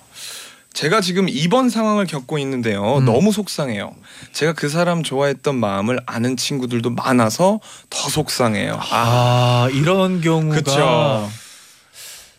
제가 0.75 0.99
지금 0.99 1.29
이번 1.29 1.69
상황을 1.69 2.05
겪고 2.05 2.37
있는데요. 2.39 2.97
음. 2.97 3.05
너무 3.05 3.31
속상해요. 3.31 3.95
제가 4.33 4.51
그 4.51 4.67
사람 4.67 5.03
좋아했던 5.03 5.55
마음을 5.55 6.01
아는 6.05 6.35
친구들도 6.35 6.89
많아서 6.89 7.61
더 7.89 8.09
속상해요. 8.09 8.73
아, 8.73 8.83
아 8.91 9.69
이런 9.71 10.19
경우가 10.19 10.57
그쵸. 10.57 11.29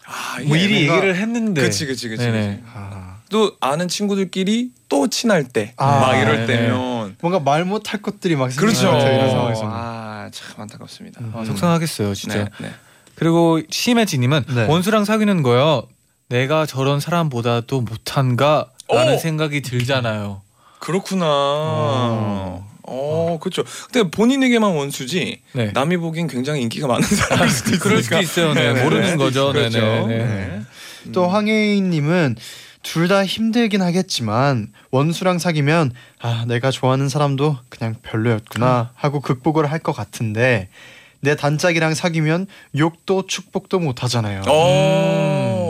아, 0.07 0.39
뭐 0.45 0.55
미리 0.55 0.85
뭔가- 0.87 0.97
얘기를 0.97 1.17
했는데. 1.17 1.63
그치 1.63 1.87
그치 1.87 2.11
그치. 2.11 2.27
그치. 2.27 2.61
아, 2.75 3.17
또 3.31 3.57
아는 3.59 3.89
친구들끼리 3.89 4.71
또 4.91 5.09
친할 5.09 5.43
때, 5.45 5.73
아, 5.79 6.01
막 6.01 6.17
이럴 6.17 6.47
네네. 6.47 6.47
때면 6.47 7.17
뭔가 7.23 7.41
말 7.41 7.65
못할 7.65 8.03
것들이 8.03 8.37
막 8.37 8.55
그렇죠. 8.55 8.89
이런 8.89 9.31
상황에서. 9.31 9.63
아, 9.65 10.29
참 10.31 10.61
안타깝습니다. 10.61 11.23
아, 11.33 11.43
속상하겠어요, 11.43 12.15
진짜. 12.15 12.45
네, 12.45 12.51
네. 12.61 12.71
그리고 13.15 13.63
심혜진님은 13.71 14.45
네. 14.55 14.67
원수랑 14.67 15.07
사귀는 15.07 15.43
거요. 15.43 15.89
내가 16.29 16.67
저런 16.67 17.01
사람보다도 17.01 17.83
못한가 17.83 18.71
라는 18.89 19.15
오! 19.15 19.19
생각이 19.19 19.63
들잖아요. 19.63 20.43
그렇구나. 20.81 21.27
어. 21.29 22.67
어, 22.89 23.39
그렇죠. 23.41 23.65
근데 23.91 24.09
본인에게만 24.11 24.73
원수지 24.77 25.41
네. 25.55 25.73
남이 25.75 25.97
보기엔 25.97 26.29
굉장히 26.29 26.63
인기가 26.63 26.87
많은 26.87 27.03
사람일 27.03 27.49
수도 27.51 27.71
있으니까. 27.71 27.83
그럴 27.89 28.03
수도 28.03 28.19
있어요. 28.21 28.55
네, 28.55 28.73
네, 28.73 28.85
모르는 28.85 29.11
네. 29.11 29.17
거죠. 29.17 29.53
그렇죠. 29.53 29.79
네, 29.81 30.07
네, 30.07 30.17
네. 30.19 30.25
네. 31.05 31.13
또 31.13 31.27
황혜인님은 31.29 32.37
둘 32.83 33.09
다 33.09 33.25
힘들긴 33.25 33.83
하겠지만 33.83 34.69
원수랑 34.93 35.41
사귀면 35.41 35.91
아 36.21 36.45
내가 36.47 36.71
좋아하는 36.71 37.09
사람도 37.09 37.57
그냥 37.69 37.97
별로였구나 38.03 38.93
하고 38.95 39.21
극복을 39.21 39.69
할 39.73 39.81
것 39.81 39.93
같은데 39.93 40.69
내 41.21 41.35
단짝이랑 41.35 41.95
사귀면 41.95 42.47
욕도 42.79 43.27
축복도 43.27 43.81
못 43.81 44.05
하잖아요. 44.05 44.43
어. 44.47 45.66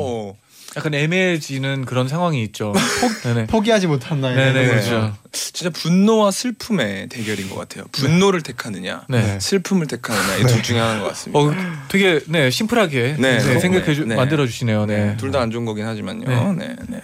약간 0.76 0.92
애매해지는 0.94 1.86
그런 1.86 2.06
상황이 2.06 2.42
있죠. 2.44 2.72
네네. 3.24 3.46
포기하지 3.46 3.86
못한 3.86 4.20
나이. 4.20 4.34
네네 4.36 4.66
그렇죠. 4.66 5.14
진짜 5.32 5.70
분노와 5.70 6.30
슬픔의 6.30 7.08
대결인 7.08 7.48
것 7.48 7.56
같아요. 7.56 7.84
분노를 7.92 8.42
택하느냐, 8.42 9.02
네. 9.08 9.38
슬픔을 9.40 9.86
택하느냐 9.86 10.36
이 10.36 10.46
둘 10.46 10.62
중에 10.62 10.78
하나인 10.78 11.00
것 11.00 11.08
같습니다. 11.08 11.38
어 11.38 11.54
되게 11.88 12.20
네 12.26 12.50
심플하게 12.50 13.16
네, 13.18 13.38
네, 13.38 13.38
네, 13.38 13.58
생각해 13.58 13.94
주 13.94 14.04
네. 14.04 14.14
만들어 14.16 14.44
주시네요. 14.46 14.84
네. 14.86 15.16
둘 15.16 15.30
다 15.32 15.40
안 15.40 15.50
좋은 15.50 15.64
거긴 15.64 15.86
하지만요. 15.86 16.24
네. 16.28 16.66
네, 16.66 16.76
네. 16.88 17.00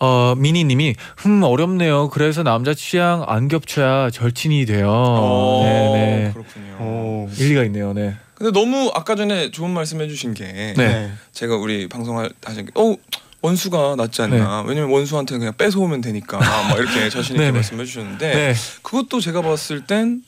어 0.00 0.34
미니님이 0.36 0.94
흠 1.16 1.42
어렵네요. 1.42 2.10
그래서 2.10 2.44
남자 2.44 2.72
취향 2.72 3.24
안 3.26 3.48
겹쳐야 3.48 4.10
절친이 4.10 4.64
돼요. 4.66 4.88
어, 4.92 5.62
네네. 5.64 6.32
그렇군요. 6.34 6.76
오. 6.80 7.30
일리가 7.36 7.64
있네요. 7.64 7.92
네. 7.92 8.16
근데 8.38 8.52
너무 8.52 8.92
아까 8.94 9.16
전에 9.16 9.50
좋은 9.50 9.70
말씀 9.70 10.00
해주신 10.00 10.32
게 10.32 10.74
네. 10.76 11.12
제가 11.32 11.56
우리 11.56 11.88
방송할 11.88 12.30
하신 12.44 12.66
게 12.66 12.72
어. 12.76 12.96
원수가 13.40 13.94
낫지 13.96 14.22
않나 14.22 14.62
왜냐면 14.62 14.90
원수한테 14.90 15.38
그냥 15.38 15.52
뺏어오면 15.56 16.00
되니까 16.00 16.38
막 16.38 16.76
이렇게 16.76 17.08
자신 17.08 17.36
있게 17.36 17.44
네네. 17.44 17.52
말씀해 17.58 17.84
주셨는데 17.84 18.34
네. 18.34 18.54
그것도 18.82 19.20
제가 19.20 19.42
봤을 19.42 19.84
땐 19.84 20.22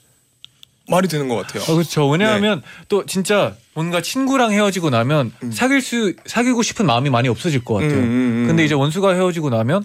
말이 0.88 1.08
되는 1.08 1.28
것 1.28 1.36
같아요. 1.36 1.62
어, 1.62 1.74
그렇죠. 1.74 2.08
왜냐하면 2.08 2.62
또 2.88 3.06
진짜 3.06 3.54
뭔가 3.74 4.00
친구랑 4.00 4.52
헤어지고 4.52 4.90
나면 4.90 5.32
음. 5.42 5.52
사귈 5.52 5.80
수 5.80 6.14
사귀고 6.26 6.62
싶은 6.62 6.86
마음이 6.86 7.10
많이 7.10 7.28
없어질 7.28 7.64
것 7.64 7.74
같아요. 7.74 7.94
음, 7.94 8.04
음, 8.04 8.04
음. 8.04 8.44
근데 8.48 8.64
이제 8.64 8.74
원수가 8.74 9.14
헤어지고 9.14 9.50
나면 9.50 9.84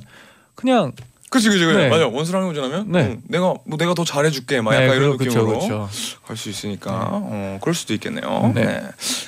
그냥 0.55 0.93
그치 1.29 1.49
그치 1.49 1.65
그래 1.65 1.83
네. 1.85 1.89
맞아 1.89 2.07
원수랑 2.07 2.43
헤어지려면 2.45 2.91
네. 2.91 2.99
응, 2.99 3.21
내가 3.27 3.55
뭐 3.65 3.77
내가 3.77 3.93
더 3.93 4.05
잘해줄게 4.05 4.61
막 4.61 4.73
약간 4.73 4.95
이런 4.95 5.17
그렇죠, 5.17 5.39
느낌으로 5.39 5.59
그렇죠. 5.59 5.89
갈수 6.25 6.49
있으니까 6.49 7.09
어 7.11 7.57
그럴 7.61 7.73
수도 7.73 7.93
있겠네요. 7.93 8.51
네. 8.55 8.63
네. 8.65 8.81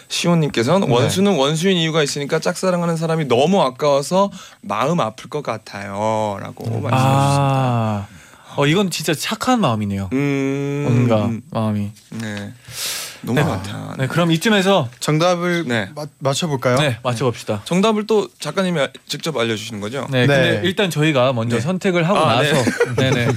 시온님께서는 0.08 0.90
원수는 0.90 1.36
원수인 1.36 1.76
이유가 1.78 2.04
있으니까 2.04 2.40
짝사랑하는 2.40 2.96
사람이 2.98 3.26
너무 3.26 3.62
아까워서 3.62 4.32
마음 4.62 5.00
아플 5.00 5.30
것 5.30 5.42
같아요라고 5.44 6.64
말씀해주셨습니다. 6.64 6.94
아, 6.94 8.08
어 8.56 8.66
이건 8.66 8.90
진짜 8.90 9.14
착한 9.14 9.60
마음이네요. 9.60 10.10
음 10.14 10.84
뭔가 10.88 11.30
마음이. 11.52 11.92
네 12.22 12.54
너무 13.28 13.44
많다. 13.50 13.96
네, 13.98 14.08
그럼 14.08 14.32
이쯤에서 14.32 14.90
정답을 15.00 15.66
네. 15.68 15.90
마- 15.96 16.06
맞춰볼까요? 16.20 16.78
네 16.78 16.98
맞춰봅시다. 17.04 17.62
정답을 17.66 18.08
또 18.08 18.28
작가님이 18.40 18.80
아- 18.80 18.88
직접 19.06 19.36
알려주시는 19.38 19.82
거죠? 19.82 20.08
네, 20.10 20.26
네. 20.26 20.28
근데 20.28 20.62
일단 20.64 20.90
저희가 20.90 21.34
먼저 21.34 21.58
네. 21.58 21.62
선택을 21.62 22.08
하고 22.08 22.20
아, 22.20 22.36
나서, 22.42 22.54
네, 22.96 23.10
네, 23.12 23.28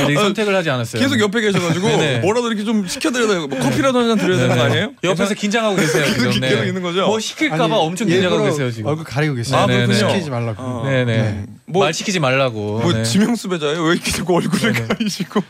아직 0.00 0.16
아, 0.16 0.20
선택을 0.22 0.54
하지 0.54 0.70
않았어요. 0.70 1.00
계속 1.02 1.18
옆에 1.20 1.40
계셔가지고 1.40 1.86
네네. 1.88 2.18
뭐라도 2.24 2.48
이렇게 2.48 2.64
좀 2.64 2.86
시켜드려야 2.86 3.46
뭐 3.46 3.58
커피라도 3.58 3.98
한 4.00 4.08
잔 4.08 4.18
드려야 4.18 4.38
되는 4.38 4.56
거 4.56 4.62
아니에요? 4.62 4.92
옆에서 5.04 5.34
긴장하고 5.34 5.76
계세요 5.76 6.04
지금. 6.06 6.26
계속 6.30 6.40
계속 6.40 6.64
있는 6.66 6.82
거죠? 6.82 7.06
뭐 7.06 7.18
시킬까봐 7.20 7.76
엄청 7.76 8.06
긴장하고 8.08 8.44
계세요 8.44 8.70
지금. 8.70 8.86
얼굴 8.90 9.04
가리고 9.04 9.34
계세요. 9.34 9.58
아, 9.60 9.66
네, 9.66 9.78
네, 9.80 9.86
그렇군요. 9.86 10.10
시키지 10.12 10.30
말라고. 10.30 10.62
어. 10.62 10.84
네네. 10.84 11.04
네. 11.04 11.44
뭐- 11.66 11.84
말 11.84 11.94
시키지 11.94 12.18
말라고. 12.18 12.80
뭐 12.80 12.92
네. 12.92 13.02
지명수 13.04 13.48
배자예요? 13.48 13.82
왜 13.84 13.92
이렇게 13.94 14.10
자꾸 14.10 14.34
얼굴을 14.36 14.72
네. 14.72 14.86
가리시고? 14.86 15.40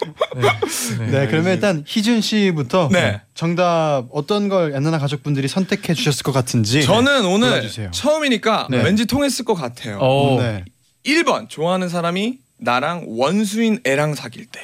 네, 1.11 1.27
그러면 1.29 1.55
일단 1.55 1.83
희준 1.87 2.21
씨부터 2.21 2.89
네. 2.93 3.21
정답 3.35 4.05
어떤 4.13 4.49
걸 4.51 4.75
엔나나 4.75 4.99
가족분들이 4.99 5.49
선택해 5.49 5.95
주셨을 5.95 6.23
것 6.23 6.33
같은지 6.33 6.83
저는 6.83 7.25
오늘 7.25 7.49
골라주세요. 7.51 7.91
처음이니까 7.93 8.69
네. 8.71 8.83
왠지 8.83 9.07
통했을 9.07 9.45
것 9.45 9.55
같아요. 9.55 9.99
어. 10.01 10.37
네. 10.41 10.65
1번 11.07 11.49
좋아하는 11.49 11.89
사람이 11.89 12.40
나랑 12.61 13.05
원수인 13.09 13.81
애랑 13.85 14.15
사귈 14.15 14.47
때. 14.47 14.61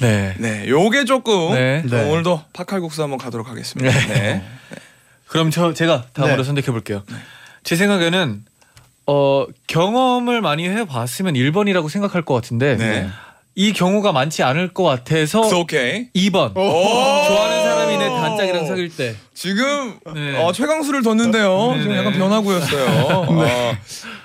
네. 0.00 0.34
네, 0.38 0.68
요게 0.68 1.04
조금 1.04 1.54
네. 1.54 1.82
어, 1.84 1.88
네. 1.88 2.10
오늘도 2.10 2.42
파칼국수 2.52 3.02
한번 3.02 3.18
가도록 3.18 3.48
하겠습니다. 3.48 3.90
네. 4.08 4.14
네. 4.14 4.42
그럼 5.26 5.50
저 5.50 5.72
제가 5.72 6.06
다음으로 6.12 6.38
네. 6.38 6.44
선택해 6.44 6.70
볼게요. 6.70 7.02
제 7.62 7.76
생각에는 7.76 8.44
어 9.06 9.46
경험을 9.66 10.40
많이 10.40 10.68
해봤으면 10.68 11.34
1번이라고 11.34 11.88
생각할 11.88 12.22
것 12.22 12.34
같은데 12.34 12.76
네. 12.76 13.08
이 13.54 13.72
경우가 13.72 14.12
많지 14.12 14.42
않을 14.42 14.74
것 14.74 14.82
같아서 14.82 15.42
It's 15.42 15.52
okay. 15.52 16.08
2번 16.14 16.54
좋아하는 16.54 17.62
사람이 17.62 17.96
내 17.96 18.08
단짝이랑 18.08 18.66
사귈 18.66 18.94
때 18.96 19.16
지금 19.32 19.98
네. 20.14 20.36
어, 20.36 20.52
최강수를 20.52 21.02
뒀는데요. 21.02 21.72
네, 21.72 21.78
지금 21.80 21.92
네. 21.92 21.98
약간 21.98 22.12
변화구였어요. 22.12 23.26
네. 23.40 23.78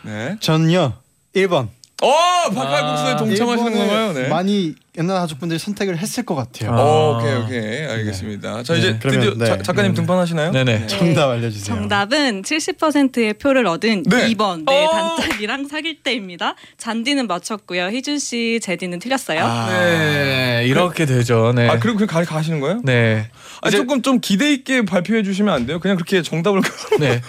네. 0.03 0.37
전요 0.39 0.93
1번. 1.35 1.69
어, 2.01 2.49
파칼국수에 2.49 3.11
아, 3.11 3.15
동참하시는 3.15 3.73
건가요? 3.77 4.13
네. 4.13 4.27
많이 4.27 4.73
엔나나 4.97 5.21
가족분들이 5.21 5.57
선택을 5.59 5.97
했을 5.99 6.25
것 6.25 6.35
같아요. 6.35 6.71
아. 6.71 6.81
어, 6.81 7.17
오케이 7.17 7.35
오케이 7.35 7.85
알겠습니다. 7.85 8.63
자 8.63 8.75
이제 8.75 8.93
네. 8.93 8.99
드디어 8.99 9.19
그러면, 9.19 9.37
네. 9.37 9.45
자- 9.45 9.57
작가님 9.61 9.93
등판하시나요? 9.93 10.51
네네. 10.51 10.87
정답 10.87 11.29
알려주세요. 11.29 11.75
정답은 11.77 12.41
70%의 12.41 13.35
표를 13.35 13.67
얻은 13.67 14.03
네. 14.07 14.27
2번 14.33 14.65
내 14.65 14.85
어. 14.85 14.89
단짝이랑 14.89 15.67
사귈 15.67 16.01
때입니다. 16.03 16.55
잔디는 16.77 17.27
맞췄고요. 17.27 17.87
희준 17.89 18.17
씨, 18.19 18.59
제디는 18.61 18.99
틀렸어요. 18.99 19.39
아, 19.45 19.69
네 19.69 20.63
이렇게 20.65 21.05
되죠. 21.05 21.53
네. 21.55 21.69
아 21.69 21.77
그럼 21.79 21.95
그냥 21.97 22.07
가, 22.07 22.23
가시는 22.23 22.59
거예요? 22.59 22.81
네. 22.83 23.29
아 23.61 23.67
이제- 23.69 23.77
조금 23.77 24.01
좀 24.01 24.19
기대 24.19 24.51
있게 24.51 24.83
발표해 24.83 25.21
주시면 25.23 25.53
안 25.53 25.65
돼요? 25.67 25.79
그냥 25.79 25.95
그렇게 25.97 26.21
정답을 26.23 26.61
네. 26.99 27.21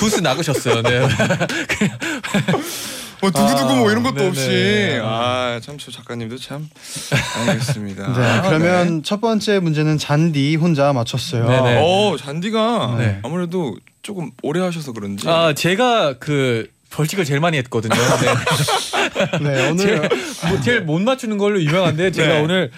부스 0.00 0.20
나가셨어요. 0.20 0.82
네. 0.82 1.00
뭐 3.24 3.30
두구두구 3.30 3.76
뭐 3.76 3.90
이런 3.90 4.02
것도 4.02 4.16
네네. 4.16 4.28
없이 4.28 5.00
아참 5.02 5.78
저 5.78 5.90
작가님도 5.90 6.36
참 6.36 6.68
알겠습니다. 7.48 8.12
네, 8.12 8.48
그러면 8.48 9.02
첫 9.02 9.20
번째 9.22 9.60
문제는 9.60 9.96
잔디 9.96 10.56
혼자 10.56 10.92
맞췄어요. 10.92 11.48
네네. 11.48 11.80
어 11.82 12.16
잔디가 12.18 12.96
네. 12.98 13.20
아무래도 13.22 13.78
조금 14.02 14.30
오래 14.42 14.60
하셔서 14.60 14.92
그런지 14.92 15.26
아 15.26 15.54
제가 15.54 16.18
그 16.18 16.68
벌칙을 16.90 17.24
제일 17.24 17.40
많이 17.40 17.56
했거든요. 17.58 17.94
네. 19.40 19.40
네, 19.40 19.68
오늘 19.70 19.76
제일, 19.78 20.00
뭐 20.48 20.60
제일 20.60 20.80
못 20.82 21.00
맞추는 21.00 21.38
걸로 21.38 21.62
유명한데 21.62 22.12
제가 22.12 22.34
네. 22.34 22.40
오늘 22.42 22.70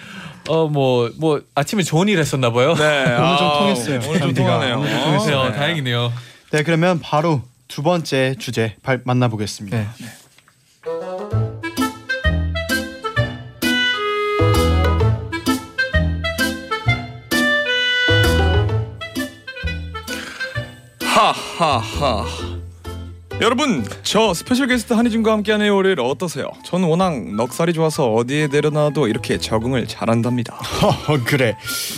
어뭐뭐 0.47 1.41
아침에 1.55 1.83
좋은 1.83 2.07
일 2.07 2.19
했었나 2.19 2.53
봐요. 2.53 2.73
네, 2.73 2.83
오늘 2.83 3.37
좀 3.37 3.47
아, 3.47 3.59
통했어요. 3.59 3.99
오늘 4.07 4.19
좀. 4.21 4.33
통하네요. 4.33 4.77
오늘 4.79 4.89
좀 4.89 5.07
그래서 5.09 5.49
네. 5.49 5.55
다행이네요. 5.57 6.13
네, 6.51 6.63
그러면 6.63 7.01
바로 7.01 7.41
두 7.67 7.83
번째 7.83 8.35
주제 8.39 8.77
발, 8.81 9.01
만나보겠습니다. 9.03 9.77
네. 9.77 9.87
하하하. 21.57 22.23
여러분, 23.41 23.83
저 24.03 24.31
스페셜 24.35 24.67
게스트 24.67 24.93
한희준과 24.93 25.31
함께하는 25.31 25.71
월요일 25.71 25.99
어떠세요? 26.01 26.51
저는 26.63 26.87
워낙 26.87 27.19
넉살이 27.35 27.73
좋아서 27.73 28.13
어디에 28.13 28.45
내려놔도 28.47 29.07
이렇게 29.07 29.39
적응을 29.39 29.87
잘한답니다. 29.87 30.55
어, 30.55 31.17
그래. 31.25 31.57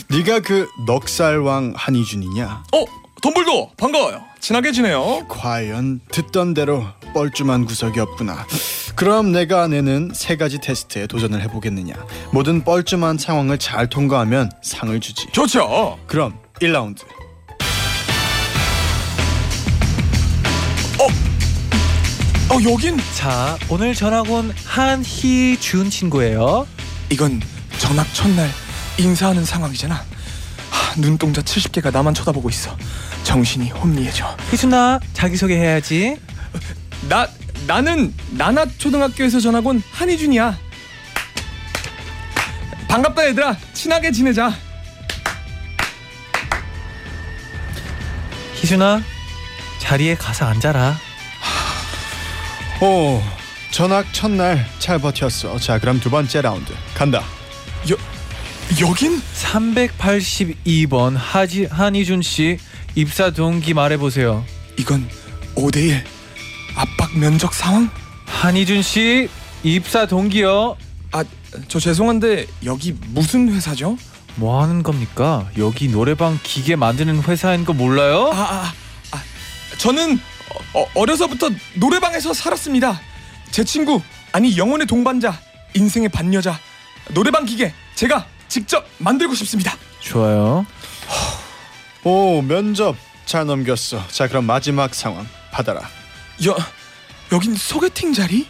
네가 0.09 0.39
그 0.39 0.65
넉살왕 0.87 1.73
한희준이냐? 1.75 2.63
어, 2.73 2.85
덤블도어 3.21 3.71
반가워요. 3.75 4.21
친하게 4.39 4.71
지내요. 4.71 5.25
과연 5.27 5.99
듣던 6.09 6.53
대로 6.53 6.85
뻘쭘한 7.13 7.65
구석이 7.65 7.99
없구나. 7.99 8.47
그럼 8.95 9.33
내가 9.33 9.67
내는 9.67 10.11
세 10.13 10.37
가지 10.37 10.59
테스트에 10.59 11.07
도전을 11.07 11.41
해보겠느냐? 11.41 11.95
모든 12.31 12.63
뻘쭘한 12.63 13.17
상황을 13.17 13.57
잘 13.57 13.87
통과하면 13.89 14.51
상을 14.63 14.97
주지. 15.01 15.27
좋죠. 15.33 15.99
그럼 16.07 16.37
1라운드. 16.61 17.03
어, 22.49 22.57
여긴 22.67 22.97
자 23.15 23.57
오늘 23.69 23.93
전학 23.93 24.29
온 24.29 24.51
한희준 24.65 25.89
친구예요. 25.89 26.67
이건 27.12 27.41
전학 27.77 28.12
첫날 28.13 28.49
인사하는 28.97 29.45
상황이잖아. 29.45 29.95
하, 30.71 30.95
눈동자 30.99 31.41
70개가 31.41 31.91
나만 31.91 32.13
쳐다보고 32.15 32.49
있어. 32.49 32.75
정신이 33.23 33.69
혼미해져. 33.69 34.35
희준아 34.51 34.99
자기소개 35.13 35.55
해야지. 35.55 36.17
나 37.07 37.27
나는 37.67 38.13
나나 38.31 38.65
초등학교에서 38.65 39.39
전학 39.39 39.65
온 39.67 39.83
한희준이야. 39.91 40.57
반갑다 42.88 43.27
얘들아. 43.27 43.55
친하게 43.73 44.12
지내자. 44.12 44.51
희준아 48.55 49.01
자리에 49.77 50.15
가서 50.15 50.45
앉아라. 50.45 50.97
오, 52.81 53.21
전학 53.71 54.05
첫날 54.13 54.65
잘 54.79 54.99
버텼어. 54.99 55.59
자, 55.59 55.79
그럼 55.79 55.99
두 55.99 56.09
번째 56.09 56.41
라운드 56.41 56.73
간다. 56.93 57.23
여 57.91 57.97
여긴 58.81 59.21
382번 59.35 61.15
하지 61.17 61.65
한희준 61.65 62.21
씨 62.21 62.57
입사 62.95 63.31
동기 63.31 63.73
말해보세요. 63.73 64.45
이건 64.77 65.09
5대1 65.55 66.03
압박 66.75 67.17
면접 67.17 67.53
상황? 67.53 67.89
한희준 68.25 68.81
씨 68.81 69.27
입사 69.63 70.05
동기요. 70.05 70.77
아, 71.11 71.25
저 71.67 71.79
죄송한데 71.79 72.47
여기 72.63 72.95
무슨 73.07 73.51
회사죠? 73.51 73.97
뭐 74.35 74.63
하는 74.63 74.83
겁니까? 74.83 75.49
여기 75.57 75.89
노래방 75.89 76.39
기계 76.43 76.77
만드는 76.77 77.23
회사인 77.23 77.65
거 77.65 77.73
몰라요? 77.73 78.31
아, 78.33 78.37
아, 78.39 78.73
아 79.11 79.21
저는 79.77 80.17
어, 80.73 80.86
어려서부터 80.93 81.49
노래방에서 81.75 82.34
살았습니다. 82.34 82.99
제 83.51 83.63
친구 83.63 84.01
아니 84.32 84.58
영혼의 84.58 84.86
동반자, 84.88 85.39
인생의 85.73 86.10
반여자, 86.10 86.60
노래방 87.10 87.45
기계 87.45 87.73
제가 87.95 88.25
직접 88.47 88.86
만들고 88.99 89.34
싶습니다. 89.36 89.75
좋아요. 89.99 90.65
오, 92.03 92.41
면접 92.41 92.95
잘 93.25 93.45
넘겼어. 93.45 94.08
자, 94.08 94.27
그럼 94.27 94.45
마지막 94.45 94.93
상황 94.95 95.27
받아라. 95.51 95.82
여 96.45 96.55
여긴 97.32 97.55
소개팅 97.55 98.13
자리? 98.13 98.47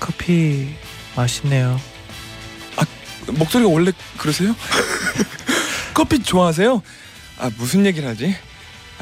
커피 0.00 0.74
맛있네요. 1.14 1.80
목소리가 3.26 3.70
원래 3.70 3.92
그러세요? 4.16 4.56
커피 5.94 6.20
좋아하세요? 6.22 6.82
아 7.38 7.50
무슨 7.56 7.86
얘기를 7.86 8.08
하지? 8.08 8.34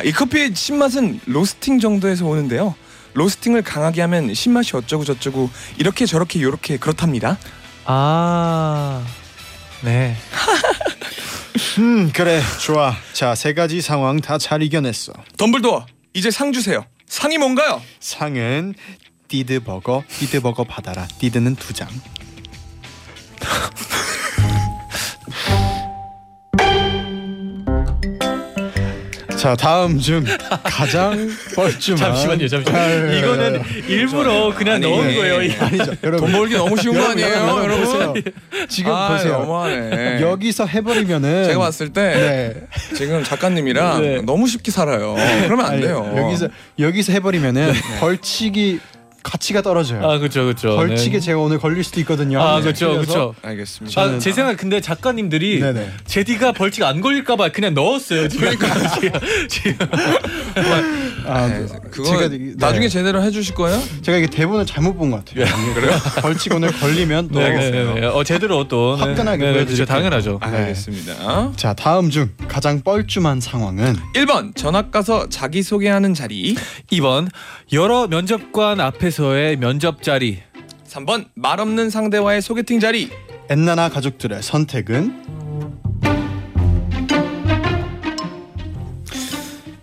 아, 0.01 0.03
이 0.03 0.13
커피의 0.13 0.55
신맛은 0.55 1.21
로스팅 1.27 1.79
정도에서 1.79 2.25
오는데요. 2.25 2.75
로스팅을 3.13 3.61
강하게 3.63 4.01
하면 4.03 4.33
신맛이 4.33 4.75
어쩌고 4.75 5.05
저쩌고 5.05 5.51
이렇게 5.77 6.07
저렇게 6.07 6.41
요렇게 6.41 6.79
그렇답니다. 6.79 7.37
아, 7.85 9.05
네. 9.83 10.17
음, 11.79 12.11
그래. 12.15 12.41
좋아. 12.63 12.97
자, 13.13 13.35
세 13.35 13.53
가지 13.53 13.83
상황 13.83 14.21
다 14.23 14.39
잘 14.39 14.63
이겨냈어. 14.63 15.13
덤블도어 15.37 15.85
이제 16.15 16.31
상 16.31 16.53
주세요. 16.53 16.87
상이 17.07 17.37
뭔가요? 17.37 17.83
상은 17.99 18.75
띠드 19.29 19.61
버거 19.65 20.03
띠드 20.09 20.41
버거 20.41 20.65
받아라 20.65 21.07
띠드는 21.19 21.57
두 21.57 21.75
장. 21.75 21.89
자 29.41 29.57
다음 29.57 29.99
중 29.99 30.23
가장 30.65 31.31
뻘쭘한 31.57 31.97
잠시만요, 31.97 32.47
잠시만요. 32.47 32.79
아유, 32.79 33.19
이거는 33.19 33.63
일부러 33.89 34.55
그냥 34.55 34.81
넣은 34.83 35.15
거예요. 35.15 35.41
이- 35.43 35.47
이거. 35.47 35.65
아니죠 35.65 35.93
여러분 36.05 36.31
돈 36.31 36.33
벌기 36.41 36.55
너무 36.57 36.77
쉬운 36.77 36.95
거 36.99 37.07
아니에요, 37.09 37.29
여러분? 37.63 37.85
보세요. 37.85 38.15
지금 38.69 38.93
아, 38.93 39.09
보세요 39.17 39.39
너무하네. 39.39 40.21
여기서 40.21 40.67
해버리면은 40.67 41.45
제가 41.45 41.59
봤을 41.59 41.89
때 41.91 42.03
네. 42.71 42.95
지금 42.95 43.25
작가님이랑 43.25 44.03
네. 44.03 44.21
너무 44.23 44.47
쉽게 44.47 44.71
살아요. 44.71 45.15
그러면 45.47 45.65
안 45.65 45.73
아니, 45.73 45.81
돼요. 45.83 46.13
여기서 46.19 46.49
여기서 46.79 47.13
해버리면은 47.15 47.73
벌칙이 47.99 48.79
가치가 49.23 49.63
떨어져요. 49.63 50.03
아 50.03 50.19
그렇죠, 50.19 50.45
그렇죠. 50.45 50.77
벌칙에 50.77 51.19
네. 51.19 51.21
제가 51.21 51.39
오늘 51.39 51.59
걸릴 51.59 51.85
수도 51.85 52.01
있거든요. 52.01 52.41
아 52.41 52.61
그렇죠. 52.61 52.93
그렇죠. 52.93 53.35
알겠습니다. 53.43 54.01
아, 54.01 54.19
제 54.19 54.33
생각 54.33 54.57
근데 54.57 54.81
작가님들이 54.81 55.61
네네. 55.61 55.91
제디가 56.07 56.53
벌칙 56.53 56.83
안 56.85 57.01
걸릴까봐 57.01 57.51
그냥 57.51 57.75
넣었어요. 57.75 58.29
지금. 58.29 58.51
지금, 59.01 59.13
지금. 59.49 59.87
아, 61.27 61.47
네, 61.49 61.67
그- 61.83 61.91
그거 61.91 62.09
제가 62.11 62.29
네. 62.29 62.53
나중에 62.57 62.89
제대로 62.89 63.23
해주실 63.23 63.55
거예요? 63.55 63.81
제가 64.03 64.19
이게 64.19 64.27
대본을 64.27 64.67
잘못 64.67 64.95
본 64.97 65.11
것 65.11 65.25
같아요. 65.25 65.45
그래요? 65.75 65.99
벌칙 66.23 66.55
오늘 66.55 66.73
걸리면 66.73 67.29
또 67.29 67.39
네, 67.41 67.51
네, 67.51 67.71
네, 67.71 68.01
네. 68.01 68.07
어 68.07 68.25
제대로 68.25 68.67
또 68.69 68.97
네. 68.97 69.03
화끈하게 69.03 69.39
네, 69.39 69.47
네, 69.49 69.53
보여드릴게요. 69.55 69.87
당연하죠. 69.87 70.39
아, 70.41 70.51
네. 70.51 70.59
알겠습니다. 70.59 71.53
자 71.57 71.75
다음 71.75 72.11
중 72.11 72.31
가장 72.49 72.81
뻘쭘한 72.83 73.41
상황은 73.41 73.97
1번 74.15 74.57
전학 74.57 74.91
가서 74.91 75.29
자기 75.29 75.63
소개하는 75.63 76.15
자리. 76.15 76.57
2번 76.93 77.29
여러 77.73 78.07
면접관 78.09 78.81
앞에 78.81 79.10
서의 79.11 79.57
면접 79.57 80.03
자리. 80.03 80.43
3번 80.87 81.29
말 81.35 81.61
없는 81.61 81.91
상대와의 81.91 82.43
소개팅 82.43 82.81
자리. 82.81 83.11
엔나나 83.49 83.89
가족들의 83.89 84.43
선택은 84.43 85.25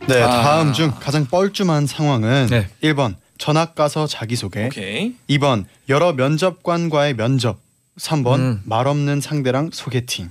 네 0.07 0.21
아. 0.21 0.41
다음 0.41 0.71
중 0.71 0.91
가장 0.99 1.25
뻘쭘한 1.25 1.85
상황은 1.85 2.47
네. 2.49 2.67
1번 2.81 3.15
전학 3.37 3.75
가서 3.75 4.07
자기소개 4.07 4.67
오케이. 4.67 5.15
2번 5.29 5.65
여러 5.89 6.13
면접관과의 6.13 7.15
면접 7.15 7.59
3번 7.99 8.39
음. 8.39 8.61
말 8.63 8.87
없는 8.87 9.19
상대랑 9.19 9.71
소개팅 9.73 10.29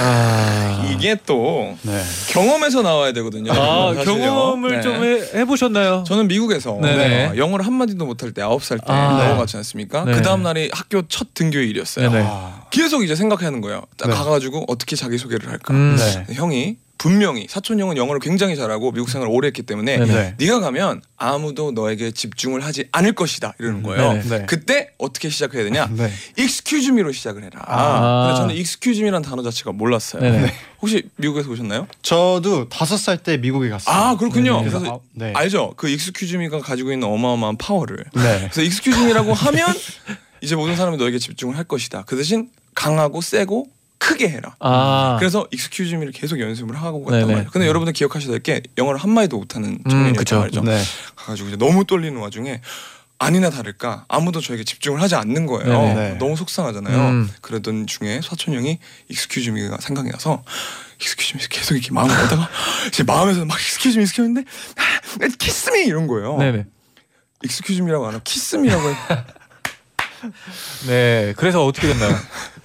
아, 0.00 0.88
이게 0.92 1.16
또 1.26 1.76
네. 1.82 2.02
경험에서 2.28 2.82
나와야 2.82 3.12
되거든요. 3.12 3.52
아. 3.52 3.94
경험을 3.94 4.76
네. 4.76 4.80
좀 4.80 5.02
해, 5.02 5.20
해보셨나요? 5.40 6.04
저는 6.06 6.28
미국에서 6.28 6.78
네네. 6.80 7.26
어, 7.26 7.36
영어를 7.36 7.66
한 7.66 7.72
마디도 7.74 8.04
못할 8.06 8.32
때 8.32 8.42
아홉 8.42 8.62
살때 8.62 8.84
아. 8.86 9.24
넘어갔지 9.24 9.56
않습니까? 9.58 10.04
네. 10.04 10.12
그 10.12 10.22
다음 10.22 10.42
날이 10.42 10.70
학교 10.72 11.06
첫 11.08 11.34
등교일이었어요. 11.34 12.10
아, 12.26 12.66
계속 12.70 13.02
이제 13.02 13.14
생각하는 13.14 13.60
거예요. 13.60 13.82
딱 13.96 14.08
네. 14.08 14.14
가가지고 14.14 14.64
어떻게 14.68 14.96
자기 14.96 15.18
소개를 15.18 15.50
할까. 15.50 15.74
음. 15.74 15.96
네. 15.96 16.34
형이 16.34 16.76
분명히 16.98 17.46
사촌 17.48 17.78
형은 17.78 17.96
영어를 17.96 18.20
굉장히 18.20 18.56
잘하고 18.56 18.90
미국 18.92 19.10
생활을 19.10 19.32
오래 19.32 19.48
했기 19.48 19.62
때문에 19.62 19.98
네네. 19.98 20.34
네가 20.38 20.60
가면 20.60 21.02
아무도 21.16 21.72
너에게 21.72 22.10
집중을 22.10 22.64
하지 22.64 22.88
않을 22.92 23.12
것이다 23.12 23.54
이러는 23.58 23.82
거예요. 23.82 24.12
네네. 24.14 24.28
네. 24.28 24.46
그때 24.46 24.90
어떻게 24.98 25.28
시작해야 25.28 25.64
되냐? 25.64 25.88
네. 25.94 26.10
excuse 26.38 26.90
me로 26.92 27.12
시작을 27.12 27.42
해라. 27.44 27.62
아. 27.66 28.26
근데 28.26 28.40
저는 28.40 28.54
excuse 28.56 29.00
me라는 29.02 29.28
단어 29.28 29.42
자체가 29.42 29.72
몰랐어요. 29.72 30.22
네네. 30.22 30.52
혹시 30.80 31.08
미국에서 31.16 31.50
오셨나요? 31.50 31.86
저도 32.02 32.68
다섯 32.68 32.96
살 32.96 33.16
때 33.18 33.36
미국에 33.38 33.68
갔어요. 33.68 33.94
아 33.94 34.16
그렇군요. 34.16 34.62
네. 34.62 34.68
그래서 34.70 34.94
아, 34.94 34.98
네. 35.14 35.32
알죠? 35.34 35.74
그 35.76 35.88
excuse 35.88 36.36
me가 36.36 36.60
가지고 36.60 36.92
있는 36.92 37.08
어마어마한 37.08 37.56
파워를. 37.56 38.04
네. 38.14 38.48
그래서 38.52 38.62
excuse 38.62 39.02
me라고 39.04 39.32
하면 39.32 39.66
이제 40.40 40.54
모든 40.54 40.76
사람이 40.76 40.96
너에게 40.98 41.18
집중을 41.18 41.56
할 41.56 41.64
것이다. 41.64 42.04
그 42.06 42.16
대신 42.16 42.50
강하고 42.74 43.20
세고 43.22 43.68
크게 43.98 44.28
해라. 44.28 44.54
아, 44.60 45.16
그래서 45.18 45.46
excuse 45.52 45.94
me를 45.94 46.12
계속 46.12 46.38
연습을 46.40 46.76
하고 46.76 47.04
갔단 47.04 47.20
네네. 47.20 47.32
말이에요. 47.32 47.50
근데 47.50 47.66
여러분들 47.66 47.92
기억하셔야 47.92 48.30
될 48.30 48.40
게 48.40 48.62
영어를 48.78 49.00
한 49.00 49.10
마디도 49.10 49.36
못하는 49.38 49.78
청년이었단 49.88 50.18
그쵸. 50.18 50.38
말이죠. 50.40 50.62
네. 50.62 50.82
가가지고 51.16 51.48
이제 51.48 51.56
너무 51.56 51.84
떨리는 51.84 52.16
와중에 52.20 52.60
아니나 53.18 53.48
다를까 53.48 54.04
아무도 54.08 54.42
저에게 54.42 54.62
집중을 54.62 55.00
하지 55.00 55.14
않는 55.14 55.46
거예요. 55.46 55.72
네네. 55.72 55.94
네. 55.94 56.18
너무 56.18 56.36
속상하잖아요. 56.36 57.08
음. 57.08 57.30
그러던 57.40 57.86
중에 57.86 58.20
사촌 58.22 58.54
형이 58.54 58.78
excuse 59.10 59.50
me가 59.50 59.78
생각이 59.80 60.10
나서 60.10 60.44
excuse 61.00 61.34
me 61.40 61.46
계속 61.48 61.74
이렇게 61.74 61.92
마음을 61.92 62.14
먹다가 62.14 62.48
제 62.92 63.02
마음에서 63.04 63.46
막 63.46 63.58
excuse 63.58 63.96
me 63.96 64.02
excuse 64.02 64.30
me인데 64.30 64.48
아, 64.76 65.28
kiss 65.38 65.70
me 65.70 65.86
이런 65.86 66.06
거예요. 66.06 66.36
네네. 66.36 66.66
excuse 67.42 67.82
me라고 67.82 68.06
안 68.06 68.14
하고 68.14 68.22
kiss 68.24 68.56
me라고 68.56 68.90
해. 68.90 68.94
네. 70.86 71.34
그래서 71.36 71.64
어떻게 71.64 71.88
됐나요? 71.88 72.14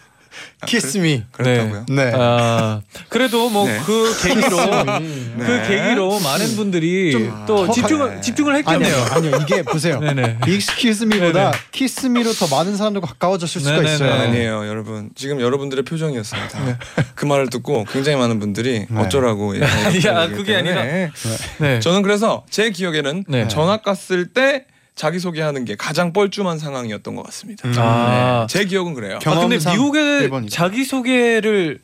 키스 0.68 0.98
미. 1.00 1.24
그랬다고요. 1.32 1.86
네. 1.90 2.12
아, 2.16 2.82
그래도 3.10 3.50
뭐 3.50 3.68
네. 3.68 3.80
그 3.86 4.16
계기로 4.22 4.58
네. 5.00 5.36
그 5.38 5.68
계기로 5.68 6.20
많은 6.20 6.56
분들이 6.56 7.12
또더 7.48 7.72
집중을 7.74 8.16
가- 8.16 8.22
집중을 8.22 8.54
아니요, 8.66 8.72
했겠네요. 8.88 9.06
아니요. 9.12 9.40
이게 9.42 9.64
보세요. 9.64 10.00
네네. 10.02 10.38
Excuse 10.48 11.06
me보다 11.06 11.52
네네. 11.52 11.64
Kiss 11.72 12.06
me로 12.08 12.32
더 12.34 12.48
많은 12.48 12.78
사람들과 12.78 13.08
가까워졌을 13.08 13.62
수가 13.62 13.72
네네네. 13.78 13.94
있어요. 13.96 14.12
아니에요, 14.14 14.68
여러분. 14.68 15.10
지금 15.16 15.42
여러분들의 15.42 15.84
표정이었습니다. 15.84 16.78
그 17.16 17.26
말을 17.26 17.50
듣고 17.50 17.86
굉장히 17.86 18.18
많은 18.18 18.40
분들이 18.40 18.86
네. 18.90 19.00
어쩌라고 19.00 19.52
아니야, 19.62 19.94
얘기하기 19.94 20.34
그게 20.34 20.54
때문에 20.58 20.80
아니라. 20.80 21.12
네. 21.60 21.80
저는 21.80 22.02
그래서 22.04 22.44
제 22.50 22.70
기억에는 22.70 23.26
네. 23.28 23.48
전학 23.48 23.84
갔을 23.84 24.28
때 24.28 24.66
자기 24.96 25.20
소개하는 25.20 25.66
게 25.66 25.76
가장 25.76 26.14
뻘쭘한 26.14 26.60
상황이었던 26.60 27.16
것 27.16 27.24
같습니다. 27.24 27.68
아. 27.78 28.48
제 28.50 28.66
기억은 28.66 28.94
그래요. 28.94 29.20
경- 29.20 29.34
아, 29.34 29.40
근데 29.40 29.58
경험상 29.58 29.74
미국에 29.74 30.00
일본이다. 30.24 30.54
자기 30.56 30.84
소개를 30.84 31.80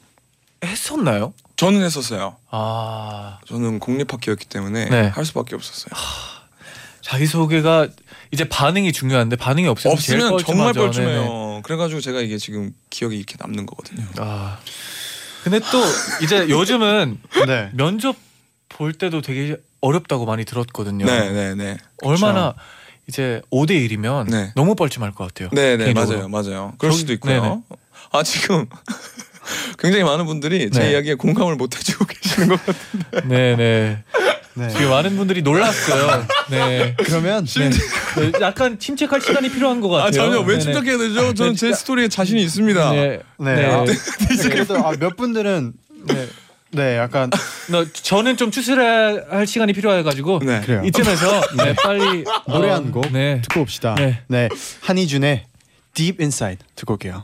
했었나요? 0.64 1.34
저는 1.56 1.82
했었어요. 1.84 2.36
아, 2.52 3.40
저는 3.48 3.80
공립학교였기 3.80 4.46
때문에 4.46 4.90
네. 4.90 5.08
할 5.08 5.26
수밖에 5.26 5.56
없었어요. 5.56 5.90
자기 7.02 7.26
소개가 7.26 7.88
이제 8.32 8.44
반응이 8.48 8.92
중요한데 8.92 9.38
반응이 9.38 9.68
없으면 9.68 9.96
제일 9.98 10.22
없으면 10.22 10.40
정말 10.46 10.74
뻘쭘하죠. 10.74 11.02
뻘쭘해요. 11.02 11.62
그래가지고 11.64 12.02
제가 12.02 12.20
이게 12.20 12.38
지금 12.38 12.74
기억이 12.90 13.16
이렇게 13.16 13.36
남는 13.40 13.66
거거든요. 13.66 14.06
아. 14.18 14.60
근데 15.44 15.60
또 15.72 15.82
이제 16.22 16.50
요즘은 16.50 17.20
네. 17.48 17.70
면접 17.74 18.16
볼 18.70 18.92
때도 18.94 19.22
되게 19.22 19.56
어렵다고 19.80 20.26
많이 20.26 20.44
들었거든요. 20.44 21.06
네, 21.06 21.32
네, 21.32 21.56
네. 21.56 21.78
얼마나 22.04 22.54
이제 23.08 23.42
5대 23.52 23.72
1이면 23.90 24.30
네. 24.30 24.52
너무 24.56 24.76
뻘쭘할 24.76 25.12
것 25.14 25.28
같아요. 25.28 25.50
네, 25.54 25.78
네. 25.78 25.94
맞아요, 25.94 26.28
맞아요. 26.28 26.74
그럴 26.78 26.92
저기- 26.92 27.00
수도 27.02 27.14
있고요. 27.14 27.42
네네. 27.42 27.62
아 28.12 28.24
지금 28.24 28.66
굉장히 29.80 30.04
많은 30.04 30.26
분들이 30.26 30.70
제 30.72 30.80
네. 30.82 30.92
이야기에 30.92 31.16
공감을 31.16 31.56
못 31.56 31.76
해주고 31.78 32.06
계시는 32.06 32.48
것 32.50 32.60
같아요. 32.66 33.28
네, 33.30 33.56
네. 33.56 34.04
네. 34.56 34.70
지금 34.70 34.90
많은 34.90 35.16
분들이 35.16 35.42
놀랐어요. 35.42 36.26
네. 36.50 36.96
그러면 36.98 37.46
네. 37.46 37.70
네, 37.70 38.32
약간 38.42 38.80
침착할 38.80 39.22
시간이 39.22 39.52
필요한 39.52 39.80
것 39.82 39.88
같아요. 39.90 40.08
아 40.08 40.12
전혀 40.12 40.40
왜 40.40 40.58
네네. 40.58 40.60
침착해야 40.60 40.98
되죠? 40.98 41.34
저는 41.34 41.56
제 41.56 41.72
스토리에 41.74 42.08
자신이 42.10 42.42
있습니다. 42.44 42.92
네. 42.92 43.20
네. 43.38 43.56
네. 43.56 43.66
아, 43.68 43.86
아, 44.84 44.94
몇 45.00 45.16
분들은 45.16 45.74
네. 46.08 46.28
네 46.72 46.98
약간 46.98 47.30
너, 47.72 47.86
저는 47.86 48.38
좀 48.38 48.52
추스할 48.52 49.46
시간이 49.48 49.74
필요해가지고 49.74 50.40
네. 50.44 50.62
그래요. 50.62 50.82
이쯤에서 50.86 51.42
네, 51.58 51.74
빨리 51.76 52.24
노래 52.48 52.70
어, 52.70 52.76
한곡 52.76 53.12
네. 53.12 53.42
듣고 53.42 53.62
옵시다. 53.62 53.96
네. 53.96 54.22
네. 54.28 54.50
한희준의 54.82 55.46
Deep 55.94 56.22
Inside 56.22 56.66
듣고 56.76 56.94
올게요. 56.94 57.24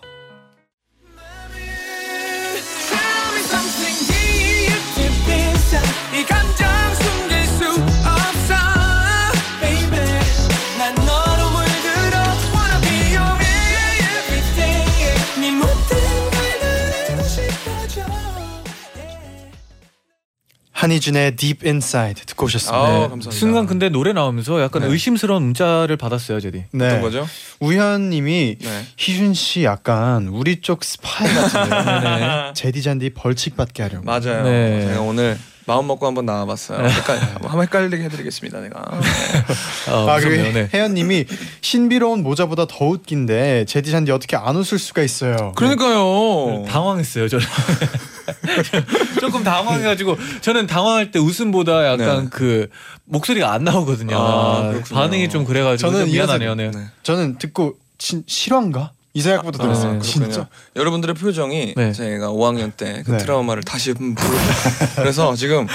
한희준의 20.84 21.38
Deep 21.38 21.65
Inside 21.65 22.26
듣고 22.26 22.46
오셨습니다. 22.46 22.78
아우, 22.78 22.88
네. 22.88 23.00
감사합니다. 23.00 23.32
순간 23.32 23.65
근데 23.65 23.88
노래 23.88 24.12
나오면서 24.12 24.62
약간 24.62 24.82
네. 24.82 24.89
의심스러운 24.89 25.43
문자를 25.43 25.96
받았어요, 25.96 26.41
제디. 26.41 26.65
네. 26.72 26.88
어떤 26.88 27.02
거죠? 27.02 27.28
우현님이 27.62 28.58
네. 28.60 28.86
희준 28.98 29.34
씨 29.34 29.63
약간 29.63 30.28
우리 30.28 30.60
쪽 30.60 30.84
스파이 30.84 31.34
같은데요. 31.34 32.19
네. 32.48 32.54
제디 32.54 32.82
잔디 32.82 33.12
벌칙 33.12 33.56
받게 33.56 33.82
하려고. 33.84 34.04
맞아요. 34.04 34.43
네. 34.43 34.88
제가 34.88 35.00
오늘 35.02 35.38
마음 35.65 35.88
먹고 35.88 36.06
한번 36.06 36.26
나와봤어요. 36.26 36.86
헷갈, 36.86 37.19
한번 37.19 37.62
헷갈리게 37.62 38.04
해드리겠습니다, 38.04 38.60
내가. 38.62 38.82
네. 38.99 39.91
어, 39.93 40.10
아 40.10 40.19
그리고 40.19 40.38
무섭네요. 40.43 40.54
네. 40.54 40.69
혜연님이 40.73 41.26
신비로운 41.62 42.21
모자보다 42.23 42.65
더 42.65 42.86
웃긴데 42.86 43.65
제디 43.65 43.91
잔디 43.91 44.12
어떻게 44.12 44.36
안 44.36 44.56
웃을 44.58 44.78
수가 44.78 45.02
있어요. 45.04 45.54
그러니까요. 45.56 46.65
당황했어요 46.67 47.28
저는 47.30 47.45
조금 49.19 49.43
당황해가지고 49.43 50.17
저는 50.41 50.67
당황할 50.67 51.12
때 51.12 51.19
웃음보다 51.19 51.86
약간 51.93 52.23
네. 52.23 52.30
그 52.32 52.69
목소리가 53.06 53.52
안 53.52 53.63
나오거든요 53.63 54.17
아, 54.17 54.69
그렇군요. 54.69 54.99
반응이 54.99 55.30
좀 55.30 55.45
그래가지고 55.45 55.91
저는 55.91 56.06
좀 56.06 56.13
미안하네요 56.13 56.56
네. 56.56 56.71
네. 56.71 56.80
저는 57.04 57.38
듣고 57.38 57.76
진, 57.97 58.23
실화인가 58.28 58.91
이 59.15 59.21
생각부터 59.21 59.62
들었어요. 59.63 59.93
네. 59.93 59.99
그렇군요. 59.99 60.26
진짜. 60.32 60.47
여러분들의 60.76 61.13
표정이 61.15 61.73
네. 61.78 61.91
제가 61.91 62.30
5학년 62.30 62.76
때 62.76 63.04
그 63.06 63.12
네. 63.12 63.17
트라우마를 63.19 63.63
다시 63.63 63.91
한번 63.91 64.15
그래서 64.95 65.36
지금 65.36 65.67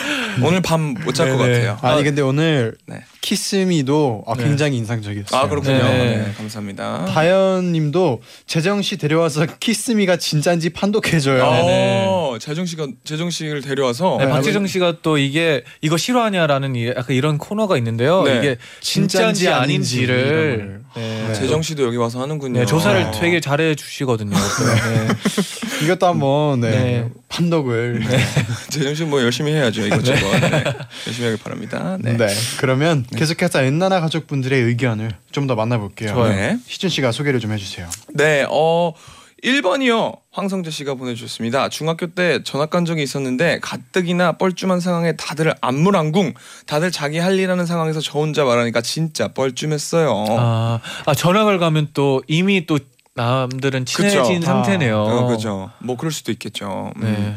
오늘 0.42 0.60
밤 0.60 0.94
못 0.94 1.14
잘 1.14 1.30
것. 1.30 1.38
같아요. 1.38 1.78
아니 1.82 2.02
근데 2.02 2.20
오늘 2.22 2.74
네. 2.86 3.04
키스미도 3.28 4.24
아, 4.26 4.34
네. 4.36 4.44
굉장히 4.44 4.78
인상적이었어요. 4.78 5.38
아 5.38 5.48
그렇군요. 5.48 5.76
네. 5.76 6.16
네, 6.16 6.32
감사합니다. 6.38 7.04
다현님도 7.06 8.22
재정 8.46 8.80
씨 8.80 8.96
데려와서 8.96 9.44
키스미가 9.60 10.16
진짠지 10.16 10.70
판독해줘요. 10.70 11.42
어, 11.44 12.38
재정 12.40 12.64
씨가 12.64 12.86
재정 13.04 13.28
씨를 13.28 13.60
데려와서 13.60 14.16
네, 14.18 14.28
박재정 14.28 14.66
씨가 14.66 14.98
또 15.02 15.18
이게 15.18 15.62
이거 15.82 15.98
싫어하냐라는 15.98 16.74
이- 16.74 16.88
약간 16.88 17.14
이런 17.14 17.36
코너가 17.36 17.76
있는데요 17.76 18.22
네. 18.22 18.38
이게 18.38 18.56
진짜인지 18.80 19.40
진짜인지 19.42 19.48
아닌지를 19.50 20.80
네. 20.96 21.24
네. 21.28 21.34
재정 21.34 21.60
씨도 21.60 21.84
여기 21.84 21.98
와서 21.98 22.22
하는군요. 22.22 22.60
네, 22.60 22.64
조사를 22.66 22.98
어. 23.02 23.10
되게 23.10 23.40
잘해 23.40 23.74
주시거든요 23.74 24.30
네. 24.38 25.84
이것도 25.84 26.06
한번 26.06 26.60
네. 26.60 26.70
네. 26.70 27.08
판독을. 27.38 28.02
재정 28.70 28.94
씨뭐 28.94 29.22
열심히 29.22 29.52
해야죠 29.52 29.86
이것저것 29.86 30.18
네. 30.40 30.64
열심히 31.06 31.28
하길 31.28 31.38
바랍니다. 31.42 31.96
네. 32.00 32.16
네. 32.16 32.26
그러면 32.58 33.04
계속해서 33.16 33.62
엔나나 33.62 34.00
가족분들의 34.00 34.60
의견을 34.62 35.10
좀 35.32 35.48
더 35.48 35.54
만나볼게요. 35.54 36.10
좋아요. 36.10 36.34
네. 36.34 36.58
희준 36.66 36.90
씨가 36.90 37.10
소개를 37.12 37.40
좀 37.40 37.52
해주세요. 37.52 37.88
네, 38.12 38.44
어 38.50 38.92
1번이요. 39.42 40.18
황성재 40.32 40.70
씨가 40.70 40.94
보내주셨습니다. 40.94 41.68
중학교 41.68 42.08
때 42.08 42.40
전학 42.42 42.70
간 42.70 42.84
적이 42.84 43.04
있었는데 43.04 43.60
가뜩이나 43.62 44.32
뻘쭘한 44.32 44.80
상황에 44.80 45.14
다들 45.16 45.54
안물안궁, 45.60 46.34
다들 46.66 46.90
자기 46.90 47.18
할 47.18 47.38
일 47.38 47.50
하는 47.50 47.64
상황에서 47.66 48.00
저 48.00 48.18
혼자 48.18 48.44
말하니까 48.44 48.80
진짜 48.82 49.28
뻘쭘했어요. 49.28 50.24
아, 50.38 50.80
아 51.06 51.14
전학을 51.14 51.58
가면 51.58 51.88
또 51.94 52.20
이미 52.26 52.66
또 52.66 52.78
남들은 53.18 53.84
친해진 53.84 54.40
그쵸. 54.40 54.46
상태네요 54.46 54.96
어, 54.96 55.26
그죠. 55.26 55.70
뭐 55.80 55.96
그럴 55.96 56.12
수도 56.12 56.30
있겠죠. 56.30 56.92
음. 56.96 57.02
네. 57.02 57.34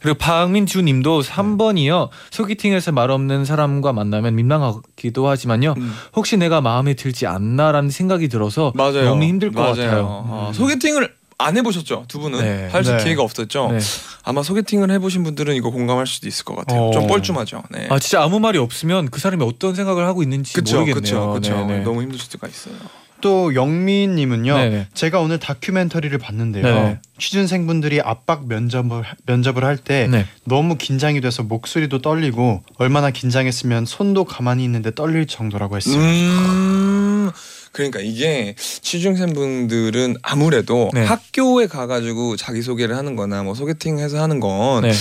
그리고 0.00 0.16
박민주님도 0.18 1.22
3번이요. 1.22 2.10
소개팅에서 2.30 2.92
말 2.92 3.10
없는 3.10 3.44
사람과 3.44 3.92
만나면 3.92 4.36
민망하기도 4.36 5.26
하지만요. 5.28 5.74
음. 5.76 5.94
혹시 6.14 6.36
내가 6.36 6.60
마음에 6.60 6.94
들지 6.94 7.26
않나라는 7.26 7.90
생각이 7.90 8.28
들어서 8.28 8.72
맞아요. 8.76 9.04
너무 9.04 9.24
힘들 9.24 9.50
것 9.50 9.60
맞아요. 9.62 9.74
같아요. 9.74 10.26
아, 10.30 10.52
소개팅을 10.54 11.12
안 11.38 11.56
해보셨죠? 11.56 12.04
두 12.08 12.20
분은 12.20 12.40
네. 12.40 12.68
할수 12.70 12.96
네. 12.96 13.02
기회가 13.02 13.22
없었죠. 13.22 13.70
네. 13.72 13.78
아마 14.24 14.42
소개팅을 14.44 14.90
해보신 14.92 15.24
분들은 15.24 15.54
이거 15.56 15.70
공감할 15.70 16.06
수도 16.06 16.28
있을 16.28 16.44
것 16.44 16.54
같아요. 16.54 16.82
어. 16.88 16.90
좀 16.92 17.06
뻘쭘하죠. 17.08 17.62
네. 17.70 17.88
아 17.90 17.98
진짜 17.98 18.22
아무 18.22 18.38
말이 18.38 18.58
없으면 18.58 19.08
그 19.10 19.18
사람이 19.20 19.44
어떤 19.44 19.74
생각을 19.74 20.06
하고 20.06 20.22
있는지 20.22 20.52
그쵸, 20.52 20.80
모르겠네요. 20.80 21.32
그쵸. 21.32 21.54
네네. 21.66 21.80
너무 21.80 22.02
힘들 22.02 22.18
수가 22.18 22.46
있어요. 22.46 22.74
또 23.20 23.54
영민님은요. 23.54 24.56
네네. 24.56 24.86
제가 24.94 25.20
오늘 25.20 25.38
다큐멘터리를 25.38 26.16
봤는데요. 26.18 26.62
네네. 26.62 27.00
취준생분들이 27.18 28.00
압박 28.00 28.46
면접을 28.46 29.04
면접을 29.26 29.64
할때 29.64 30.08
네. 30.10 30.26
너무 30.44 30.76
긴장이 30.76 31.20
돼서 31.20 31.42
목소리도 31.42 32.00
떨리고 32.00 32.62
얼마나 32.76 33.10
긴장했으면 33.10 33.86
손도 33.86 34.24
가만히 34.24 34.64
있는데 34.64 34.94
떨릴 34.94 35.26
정도라고 35.26 35.76
했어요. 35.76 35.96
음. 35.96 37.30
그러니까 37.72 38.00
이게 38.00 38.54
취준생분들은 38.58 40.16
아무래도 40.22 40.90
네. 40.94 41.04
학교에 41.04 41.66
가가지고 41.66 42.36
자기 42.36 42.62
소개를 42.62 42.96
하는-거나 42.96 43.42
뭐 43.42 43.54
소개팅해서 43.54 44.20
하는 44.22 44.40
건 44.40 44.82
네. 44.82 44.92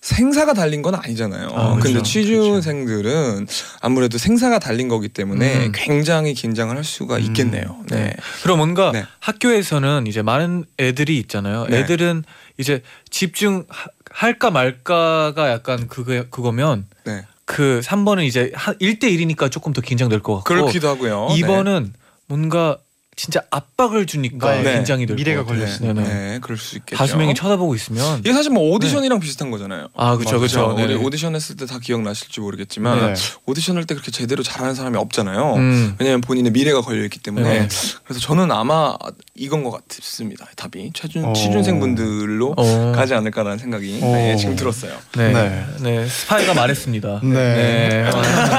생사가 0.00 0.54
달린 0.54 0.82
건 0.82 0.94
아니잖아요. 0.94 1.48
아, 1.48 1.70
그렇죠. 1.74 1.80
근데 1.82 2.02
취준생들은 2.02 3.46
아무래도 3.80 4.18
생사가 4.18 4.58
달린 4.58 4.88
거기 4.88 5.08
때문에 5.08 5.66
음. 5.66 5.72
굉장히 5.74 6.34
긴장을 6.34 6.74
할 6.74 6.84
수가 6.84 7.18
있겠네요. 7.18 7.84
네. 7.90 7.96
네. 8.04 8.16
그럼 8.42 8.58
뭔가 8.58 8.92
네. 8.92 9.04
학교에서는 9.20 10.06
이제 10.06 10.22
많은 10.22 10.64
애들이 10.78 11.18
있잖아요. 11.18 11.66
네. 11.68 11.78
애들은 11.80 12.24
이제 12.58 12.82
집중 13.10 13.64
하- 13.68 13.88
할까 14.10 14.50
말까가 14.50 15.50
약간 15.50 15.88
그거 15.88 16.24
그거면 16.30 16.86
네. 17.04 17.24
그 17.44 17.80
3번은 17.82 18.24
이제 18.24 18.52
1대 18.54 19.04
1이니까 19.04 19.50
조금 19.50 19.72
더 19.72 19.80
긴장될 19.80 20.20
것 20.20 20.36
같고 20.36 20.44
그렇기도 20.44 20.88
하고요. 20.88 21.28
2번은 21.30 21.92
뭔가 22.26 22.78
진짜 23.18 23.42
압박을 23.50 24.06
주니까 24.06 24.62
네. 24.62 24.74
긴장이 24.74 25.04
될 25.04 25.16
미래가 25.16 25.42
것 25.42 25.48
같아요. 25.48 25.64
걸렸을 25.66 25.86
네. 25.88 25.92
네네. 25.92 26.08
네. 26.32 26.38
그럴 26.40 26.56
수 26.56 26.76
있겠죠. 26.76 26.96
다수 26.96 27.16
명이 27.16 27.34
쳐다보고 27.34 27.74
있으면 27.74 28.20
이게 28.20 28.32
사실 28.32 28.52
뭐 28.52 28.70
오디션이랑 28.70 29.18
비슷한 29.18 29.50
거잖아요. 29.50 29.88
아 29.96 30.16
그렇죠 30.16 30.38
그렇죠. 30.38 30.76
우리 30.78 30.94
오디션 30.94 31.34
했을 31.34 31.56
때 31.56 31.66
다 31.66 31.80
기억나실지 31.80 32.40
모르겠지만 32.40 33.14
네. 33.14 33.20
오디션 33.44 33.76
할 33.76 33.84
때 33.86 33.94
그렇게 33.94 34.10
제대로 34.12 34.42
잘하는 34.44 34.74
사람이 34.76 34.96
없잖아요. 34.98 35.54
음. 35.56 35.96
왜냐하면 35.98 36.20
본인의 36.20 36.52
미래가 36.52 36.80
걸려 36.80 37.02
있기 37.04 37.18
때문에 37.18 37.60
네. 37.60 37.68
그래서 38.04 38.20
저는 38.20 38.52
아마 38.52 38.94
이건 39.34 39.64
것 39.64 39.72
같습니다. 39.88 40.46
답이 40.56 40.92
취준 40.94 41.24
어. 41.24 41.32
취준생 41.32 41.80
분들로 41.80 42.54
어. 42.56 42.92
가지 42.94 43.14
않을까라는 43.14 43.58
생각이 43.58 43.98
어. 44.02 44.12
네, 44.12 44.36
지금 44.36 44.54
들었어요. 44.54 44.92
네. 45.16 45.32
네. 45.32 45.66
네. 45.80 46.06
스파이가 46.06 46.54
말했습니다. 46.54 47.20
네. 47.24 47.32
네. 47.34 48.10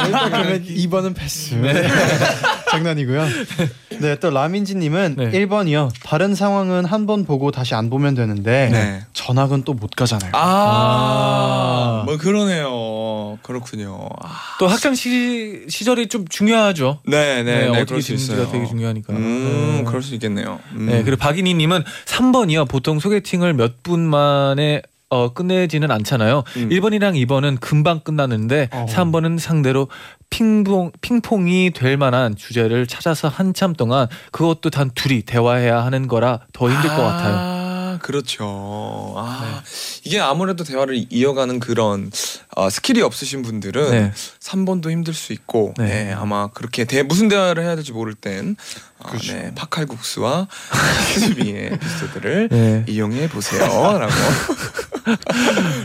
일단 0.06 0.32
그러면 0.32 0.64
2번은 0.66 1.16
패스. 1.16 1.56
장난이고요. 2.72 3.26
네, 4.00 4.16
또 4.20 4.30
라민지님은 4.30 5.16
네. 5.18 5.32
1번이요. 5.32 5.92
다른 6.04 6.36
상황은 6.36 6.86
한 6.86 7.06
번 7.06 7.26
보고 7.26 7.50
다시 7.52 7.74
안 7.76 7.90
보면 7.90 8.14
되는데 8.16 8.70
네. 8.72 9.04
전학은 9.14 9.64
또 9.64 9.74
못 9.74 9.92
가잖아요. 9.92 10.32
아, 10.34 12.02
아. 12.02 12.04
뭐 12.06 12.18
그러네요. 12.18 13.38
그렇군요. 13.42 14.10
아, 14.22 14.30
또 14.60 14.68
학창 14.68 14.94
시, 14.96 15.66
시절이 15.70 16.08
좀 16.10 16.28
중요하죠. 16.28 17.00
네, 17.06 17.44
네, 17.44 17.62
네, 17.62 17.68
어떻게 17.70 17.86
그럴 17.86 18.02
수 18.02 18.08
지는지가 18.08 18.34
있어요. 18.36 18.52
되게 18.52 18.66
중요하니까. 18.68 19.14
음, 19.14 19.76
네. 19.80 19.84
그럴 19.86 20.02
수 20.04 20.14
있겠네요. 20.16 20.60
음. 20.74 20.86
네, 20.88 21.04
그리고 21.04 21.18
박인희님은 21.18 21.84
3번이요. 22.06 22.68
보통 22.70 23.00
소개팅을 23.00 23.54
몇 23.54 23.80
분 23.82 24.02
만에 24.02 24.82
어, 25.10 25.34
끝내지는 25.34 25.90
않잖아요. 25.92 26.44
음. 26.58 26.70
1번이랑 26.70 27.16
2번은 27.26 27.60
금방 27.60 28.00
끝나는데 28.02 28.70
어. 28.72 28.86
3번은 28.90 29.40
상대로 29.40 29.88
핑퐁, 30.30 30.92
핑퐁이 31.02 31.72
될 31.74 31.98
만한 31.98 32.36
주제를 32.36 32.86
찾아서 32.86 33.28
한참 33.28 33.74
동안 33.74 34.08
그것도 34.32 34.70
단 34.70 34.92
둘이 34.94 35.24
대화해야 35.24 35.84
하는 35.84 36.08
거라 36.08 36.42
더 36.54 36.70
힘들 36.70 36.90
것 36.90 36.98
같아요. 36.98 37.36
아, 37.36 38.00
그렇죠. 38.02 39.16
아, 39.18 39.64
이게 40.04 40.20
아무래도 40.20 40.64
대화를 40.64 41.08
이어가는 41.10 41.60
그런 41.60 42.12
어, 42.56 42.70
스킬이 42.70 43.02
없으신 43.02 43.42
분들은 43.42 43.92
네. 43.92 44.12
3번도 44.40 44.92
힘들 44.92 45.14
수 45.14 45.34
있고, 45.34 45.74
네. 45.78 46.06
네. 46.06 46.14
아마 46.14 46.48
그렇게 46.48 46.86
대, 46.86 47.04
무슨 47.04 47.28
대화를 47.28 47.64
해야 47.64 47.76
될지 47.76 47.92
모를 47.92 48.14
땐, 48.14 48.56
어, 49.00 49.10
그렇죠. 49.10 49.34
네, 49.34 49.52
팥칼국수와 49.56 50.48
키즈비의 51.14 51.74
에피소드를 51.74 52.50
네. 52.50 52.86
이용해 52.88 53.30
보세요라고 53.30 54.12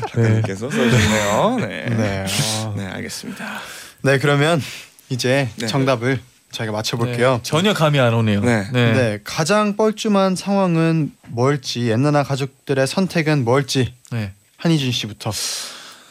작가님께서 0.08 0.70
써주셨네요. 0.70 1.56
네. 1.60 1.66
네. 1.88 1.96
네. 1.96 2.26
어. 2.64 2.90
알겠습니다. 2.94 3.60
네, 4.02 4.18
그러면 4.18 4.60
이제 5.08 5.48
네. 5.56 5.66
정답을 5.66 6.20
저희가 6.50 6.72
맞춰볼게요. 6.72 7.34
네, 7.34 7.40
전혀 7.42 7.74
감이 7.74 7.98
안 7.98 8.14
오네요. 8.14 8.40
네. 8.40 8.70
네. 8.72 9.18
가장 9.24 9.76
뻘쭘한 9.76 10.36
상황은 10.36 11.12
뭘지 11.28 11.90
엔나나 11.90 12.22
가족들의 12.22 12.86
선택은 12.86 13.44
뭘지 13.44 13.92
네. 14.12 14.32
한희준 14.58 14.92
씨부터. 14.92 15.32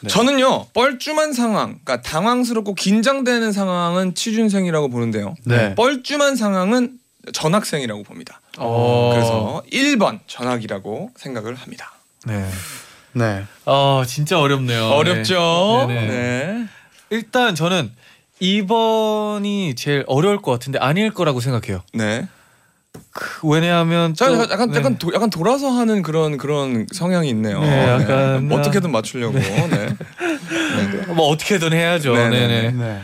네. 0.02 0.10
저는요 0.10 0.68
뻘쭘한 0.74 1.32
상황, 1.32 1.80
그러니까 1.84 2.02
당황스럽고 2.02 2.76
긴장되는 2.76 3.54
상황은 3.54 4.16
취준생이라고 4.16 4.90
보는데요. 4.90 5.36
네. 5.46 5.76
뻘쭘한 5.76 6.36
상황은 6.36 7.00
전학생이라고 7.32 8.04
봅니다. 8.04 8.42
어. 8.58 9.12
그래서 9.14 9.64
1번 9.72 10.20
전학이라고 10.28 11.12
생각을 11.16 11.56
합니다. 11.56 11.94
네. 12.26 12.46
네. 13.14 13.44
아, 13.66 14.04
진짜 14.08 14.40
어렵네요. 14.40 14.86
어렵죠? 14.88 15.86
네. 15.88 15.96
네. 15.96 16.08
네. 16.08 16.66
일단 17.10 17.56
저는 17.56 17.92
2번이 18.42 19.78
제일 19.78 20.04
어려울 20.08 20.42
것 20.42 20.52
같은데 20.52 20.80
아닐 20.80 21.14
거라고 21.14 21.40
생각해요. 21.40 21.84
네. 21.94 22.28
그, 23.12 23.48
왜냐하면 23.48 24.14
자, 24.14 24.28
또- 24.28 24.34
약간 24.34 24.50
약간, 24.52 24.72
네. 24.72 24.78
약간, 24.80 24.98
도, 24.98 25.12
약간 25.14 25.30
돌아서 25.30 25.70
하는 25.70 26.02
그런 26.02 26.38
그런 26.38 26.86
성향이 26.92 27.30
있네요. 27.30 27.62
네, 27.62 27.88
약간- 27.88 28.52
어떻게든 28.52 28.92
맞추려고. 28.92 29.38
네. 29.40 29.68
네. 29.68 29.96
뭐 31.14 31.28
어떻게든 31.30 31.74
해야죠. 31.74 32.16
네, 32.16 32.30
네네. 32.30 32.48
네, 32.48 32.72
네. 32.72 33.00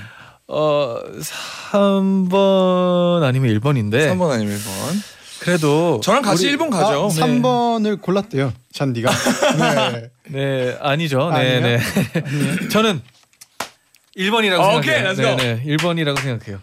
어 0.48 0.98
3번 1.22 3.24
아니면 3.24 3.52
1번인데 3.60 4.10
3번 4.12 4.32
아니면 4.32 4.58
1번. 4.58 5.19
그래도 5.40 6.00
저랑 6.04 6.22
같이 6.22 6.48
1번 6.56 6.70
가죠. 6.70 7.06
아, 7.06 7.08
3번을 7.08 8.02
골랐대요. 8.02 8.54
잔디가. 8.72 9.10
네. 9.92 10.10
네, 10.28 10.78
아니죠. 10.82 11.24
아니에요? 11.24 11.62
네, 11.62 11.78
네. 11.78 12.68
저는 12.70 13.02
1번이라고 14.18 14.60
아, 14.60 14.82
생각해요. 14.82 15.12
오케이, 15.12 15.16
go. 15.16 15.36
네, 15.36 15.36
네. 15.36 15.64
1번이라고 15.78 16.20
생각해요. 16.20 16.60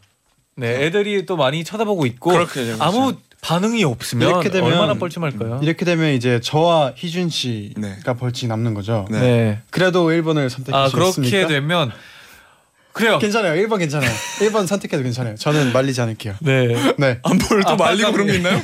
네, 0.56 0.84
애들이 0.84 1.26
또 1.26 1.36
많이 1.36 1.64
쳐다보고 1.64 2.06
있고 2.06 2.30
그렇게 2.30 2.64
되고 2.64 2.82
아무 2.82 3.14
반응이 3.42 3.84
없으면 3.84 4.28
이렇게 4.28 4.50
되면 4.50 4.72
얼마나 4.72 4.94
뻘쭘할까요? 4.94 5.60
이렇게 5.62 5.84
되면 5.84 6.12
이제 6.12 6.40
저와 6.40 6.92
희준 6.96 7.28
씨가 7.28 7.80
네. 7.80 8.18
벌칙 8.18 8.48
남는 8.48 8.74
거죠. 8.74 9.06
네. 9.10 9.20
네. 9.20 9.62
그래도 9.70 10.08
1번을 10.08 10.48
선택해 10.48 10.76
아? 10.76 10.88
그렇게 10.88 11.46
되면 11.46 11.92
그래요. 12.96 13.18
괜찮아요. 13.18 13.62
1번 13.62 13.78
괜찮아요. 13.78 14.10
1번 14.40 14.66
선택해도 14.66 15.02
괜찮아요. 15.02 15.34
저는 15.36 15.74
말리지 15.74 16.00
않을게요. 16.00 16.36
네. 16.40 16.68
네. 16.96 17.18
안보를 17.22 17.62
또 17.64 17.72
아, 17.72 17.76
말리고. 17.76 18.10
그런 18.12 18.26
게 18.26 18.36
있나요? 18.36 18.58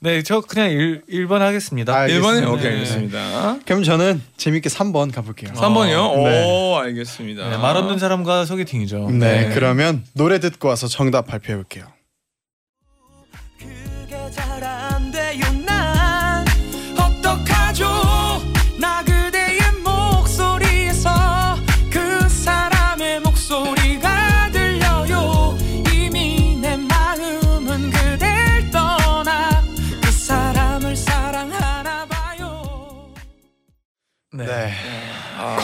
네, 0.00 0.24
저 0.24 0.40
그냥 0.40 0.72
1, 0.72 1.02
1번 1.08 1.38
하겠습니다. 1.38 1.94
아, 1.94 2.08
1번에 2.08 2.24
알겠습니다. 2.24 2.50
오케이 2.50 2.64
네. 2.64 2.70
알겠습니다. 2.78 3.58
그럼 3.64 3.84
저는 3.84 4.20
재밌게 4.36 4.68
3번 4.68 5.14
가볼게요. 5.14 5.52
3번이요? 5.52 6.16
네. 6.24 6.44
오 6.44 6.76
알겠습니다. 6.78 7.48
네, 7.48 7.56
말 7.58 7.76
없는 7.76 8.00
사람과 8.00 8.44
소개팅이죠. 8.44 9.10
네, 9.12 9.52
그러면 9.54 10.02
노래 10.14 10.40
듣고 10.40 10.66
와서 10.66 10.88
정답 10.88 11.28
발표해 11.28 11.54
볼게요. 11.54 11.84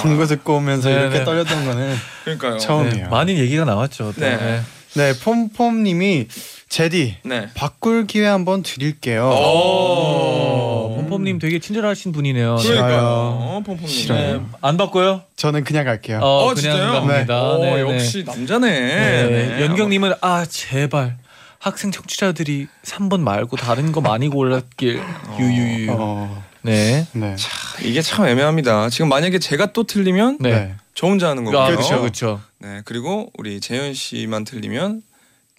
광고 0.09 0.27
듣고 0.27 0.57
오면서 0.57 0.89
네, 0.89 0.95
이렇게 1.01 1.19
네. 1.19 1.25
떨렸던 1.25 1.65
거는 1.65 1.95
그러니까요. 2.25 2.59
처음이에요. 2.59 3.05
네, 3.05 3.09
많은 3.09 3.37
얘기가 3.37 3.65
나왔죠. 3.65 4.13
또. 4.15 4.21
네. 4.21 4.37
네. 4.37 4.61
네, 4.95 5.13
폼폼님이 5.19 6.29
제디 6.69 7.17
네. 7.25 7.49
바꿀 7.55 8.07
기회 8.07 8.27
한번 8.27 8.63
드릴게요. 8.63 9.29
오. 9.29 9.33
어, 9.33 10.95
폼폼님 10.97 11.39
되게 11.39 11.59
친절하신 11.59 12.13
분이네요. 12.13 12.57
네. 12.57 12.63
싫어요. 12.63 12.79
그러니까요. 12.81 13.63
pompom님. 13.65 13.89
싫어요. 13.89 14.33
네, 14.39 14.41
안 14.61 14.77
바꿔요? 14.77 15.23
저는 15.37 15.65
그냥 15.65 15.85
갈게요. 15.85 16.19
어, 16.19 16.45
어, 16.47 16.55
그냥 16.55 16.57
진짜요? 16.77 16.93
갑니다. 16.93 17.43
오, 17.43 17.63
네, 17.63 17.75
네. 17.75 17.81
역시 17.81 18.25
남자네. 18.27 18.71
네. 18.71 19.27
네. 19.57 19.65
연경님은 19.67 20.15
아 20.21 20.45
제발 20.47 21.17
학생 21.59 21.91
청취자들이 21.91 22.67
3번 22.85 23.21
말고 23.21 23.57
다른 23.57 23.93
거 23.93 24.01
많이 24.01 24.29
골랐길 24.29 25.01
유유유. 25.39 25.91
어, 25.91 26.45
네. 26.69 27.07
네. 27.13 27.37
이게 27.83 28.03
참 28.03 28.27
애매합니다. 28.27 28.91
지금 28.91 29.09
만약에 29.09 29.39
제가 29.39 29.73
또 29.73 29.85
틀리면 29.85 30.39
네. 30.41 30.51
네. 30.51 30.75
저 30.95 31.07
혼자 31.07 31.29
하는 31.31 31.45
거고요. 31.45 31.61
아, 31.61 31.67
그렇죠, 31.71 32.01
그렇죠. 32.01 32.41
네 32.59 32.83
그리고 32.85 33.31
우리 33.39 33.61
재현 33.61 33.95
씨만 33.95 34.45
틀리면 34.45 35.03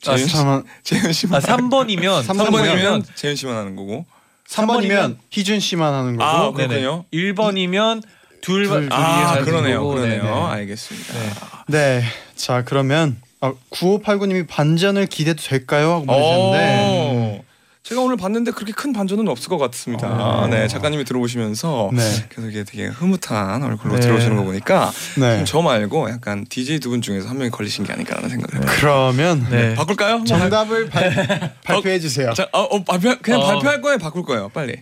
아, 0.06 0.16
재현, 0.16 0.18
씨, 0.18 0.28
잠깐만. 0.28 0.64
재현 0.84 1.12
씨만 1.14 1.42
아 1.42 1.46
3번이면 1.46 2.24
삼 2.24 2.38
3번이면 2.38 3.04
재현 3.16 3.36
씨만 3.36 3.56
하는 3.56 3.76
거고 3.76 4.06
3번이면 4.48 5.18
희준 5.30 5.60
씨만 5.60 5.94
하는 5.94 6.18
거고 6.18 6.30
아, 6.30 6.52
그렇군요. 6.52 7.06
1번이면 7.14 8.02
둘, 8.42 8.68
둘, 8.68 8.90
아 8.92 9.40
그러네요 9.44 9.82
거고, 9.82 9.96
그러네요 9.96 10.24
네, 10.24 10.30
네. 10.30 10.36
알겠습니다 10.36 11.14
네. 11.14 11.30
네. 11.68 12.04
자, 12.36 12.64
그러면 12.64 13.18
아, 13.42 13.54
9589님이 13.70 14.48
반전을 14.48 15.08
기대도 15.08 15.42
될까요? 15.42 15.92
하고 15.92 16.06
보내주셨는데 16.06 17.42
오. 17.42 17.49
제가 17.82 18.02
오늘 18.02 18.18
봤는데 18.18 18.52
그렇게 18.52 18.72
큰 18.74 18.94
반전은 18.94 19.28
없을 19.30 19.50
것 19.50 19.58
같습니다. 19.58 20.08
어. 20.10 20.48
네, 20.48 20.68
작가님이 20.68 21.06
들어오시면서 21.06 21.90
네. 21.94 22.26
계속 22.30 22.50
이게 22.50 22.64
되게 22.64 22.86
흐뭇한 22.88 23.64
얼굴로 23.64 23.96
네. 23.96 24.00
들어오시는 24.02 24.36
거 24.36 24.44
보니까 24.44 24.92
네. 25.18 25.44
저 25.46 25.62
말고 25.62 26.10
약간 26.10 26.46
DJ 26.48 26.80
두 26.82 26.90
분 26.90 27.02
중에서 27.02 27.30
한 27.30 27.38
명이 27.38 27.50
걸리신 27.52 27.86
게 27.86 27.94
아닐까라는 27.94 28.30
생각을 28.30 28.56
해요. 28.68 28.76
그러면 28.80 29.48
네. 29.50 29.76
바꿀까요? 29.76 30.12
한번 30.16 30.26
정답을 30.26 30.90
발, 30.90 31.56
발표해 31.64 32.00
주세요. 32.00 32.34
자, 32.34 32.48
어, 32.52 32.62
어, 32.62 32.84
발표 32.84 33.16
그냥 33.22 33.42
어. 33.42 33.46
발표할 33.48 33.82
거예요, 33.82 33.98
바꿀 33.98 34.24
거예요, 34.24 34.50
빨리. 34.50 34.76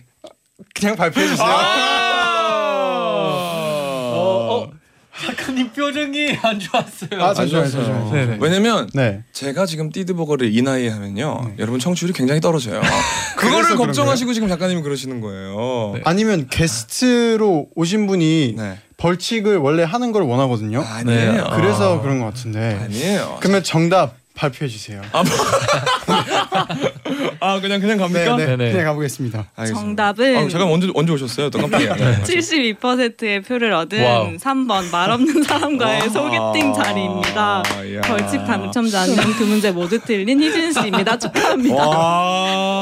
그냥 0.74 0.96
발표해 0.96 1.26
주세요. 1.28 1.46
어, 1.46 1.50
작가님 5.24 5.72
표정이 5.72 6.38
안 6.42 6.58
좋았어요. 6.58 7.22
아, 7.22 7.34
안 7.36 7.48
좋았어요. 7.48 7.70
잠시만요. 7.70 8.12
네네. 8.12 8.38
왜냐면 8.40 8.88
네. 8.94 9.22
제가 9.32 9.66
지금 9.66 9.90
띠드버거를 9.90 10.54
이 10.54 10.62
나이에 10.62 10.88
하면요, 10.88 11.54
여러분 11.58 11.80
청취율이 11.80 12.12
굉장히 12.12 12.40
떨어져요. 12.40 12.80
그거를 13.36 13.76
걱정하시고 13.76 14.32
지금 14.32 14.48
작가님이 14.48 14.82
그러시는 14.82 15.20
거예요. 15.20 15.92
네. 15.94 16.00
아니면 16.04 16.46
게스트로 16.48 17.68
오신 17.74 18.06
분이 18.06 18.54
네. 18.56 18.78
벌칙을 18.96 19.58
원래 19.58 19.84
하는 19.84 20.10
걸 20.12 20.22
원하거든요. 20.22 20.82
아니에요. 20.82 21.32
네. 21.32 21.42
그래서 21.54 21.98
아. 21.98 22.00
그런 22.02 22.18
것 22.18 22.26
같은데. 22.26 22.78
아니에요. 22.82 23.38
그러면 23.40 23.62
정답 23.62 24.16
발표해 24.38 24.68
주세요. 24.68 25.02
아 27.40 27.60
그냥 27.60 27.80
그냥 27.80 27.98
갑니까? 27.98 28.36
네, 28.36 28.46
네, 28.46 28.56
네네. 28.56 28.70
그냥 28.70 28.86
가보겠습니다. 28.86 29.50
알겠습니다. 29.56 29.80
정답은 29.84 30.36
아, 30.36 30.48
잠깐 30.48 30.70
언제 30.70 30.88
언제 30.94 31.12
오셨어요? 31.12 31.50
또 31.50 31.58
깜빡이야. 31.58 31.96
72%의 32.22 33.42
표를 33.42 33.72
얻은 33.72 34.00
wow. 34.04 34.36
3번 34.36 34.90
말 34.92 35.10
없는 35.10 35.42
사람과의 35.42 36.02
와. 36.02 36.08
소개팅 36.08 36.72
자리입니다. 36.72 37.62
야. 37.96 38.00
벌칙 38.02 38.44
당첨자는 38.46 39.16
두 39.36 39.44
문제 39.46 39.72
모두 39.72 39.98
틀린 39.98 40.40
희준 40.40 40.72
씨입니다. 40.72 41.18
축하합니다. 41.18 41.88
와. 41.88 42.78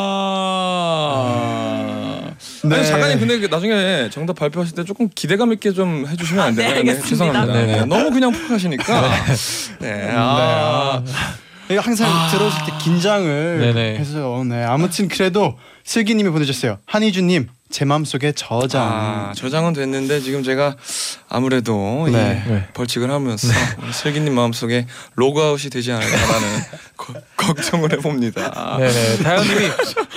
네. 2.64 2.76
아니 2.76 2.86
작가님 2.86 3.18
근데 3.18 3.38
그 3.38 3.46
나중에 3.46 4.10
정답 4.10 4.36
발표하실 4.36 4.74
때 4.74 4.84
조금 4.84 5.08
기대감 5.14 5.52
있게 5.52 5.72
좀 5.72 6.06
해주시면 6.06 6.44
안 6.44 6.52
아, 6.52 6.56
네, 6.56 6.74
되나요? 6.74 7.00
죄송합니다. 7.02 7.46
네, 7.46 7.66
네, 7.66 7.76
네. 7.80 7.84
너무 7.86 8.10
그냥 8.10 8.30
푹 8.32 8.50
하시니까. 8.50 9.10
네. 9.80 10.10
아. 10.12 11.02
이거 11.68 11.80
항상 11.80 12.08
들어오실 12.30 12.60
때 12.66 12.72
긴장을 12.82 13.58
네네. 13.58 13.96
해서 13.98 14.44
네 14.46 14.62
아무튼 14.64 15.08
그래도 15.08 15.58
슬기님이 15.84 16.30
보내주셨어요. 16.30 16.78
한희준님 16.86 17.48
제 17.68 17.84
마음속에 17.84 18.30
저장. 18.30 18.82
아, 18.84 19.32
저장은 19.34 19.72
됐는데 19.72 20.20
지금 20.20 20.44
제가 20.44 20.76
아무래도 21.28 22.06
네. 22.06 22.42
이 22.46 22.48
네. 22.50 22.68
벌칙을 22.74 23.10
하면서 23.10 23.48
우리 23.82 23.90
슬기님 23.92 24.32
마음속에 24.34 24.86
로그아웃이 25.16 25.70
되지 25.70 25.90
않을까라는 25.90 26.48
거- 26.96 27.14
걱정을 27.36 27.92
해봅니다. 27.94 28.76
네네. 28.78 29.16
다현님이 29.24 29.70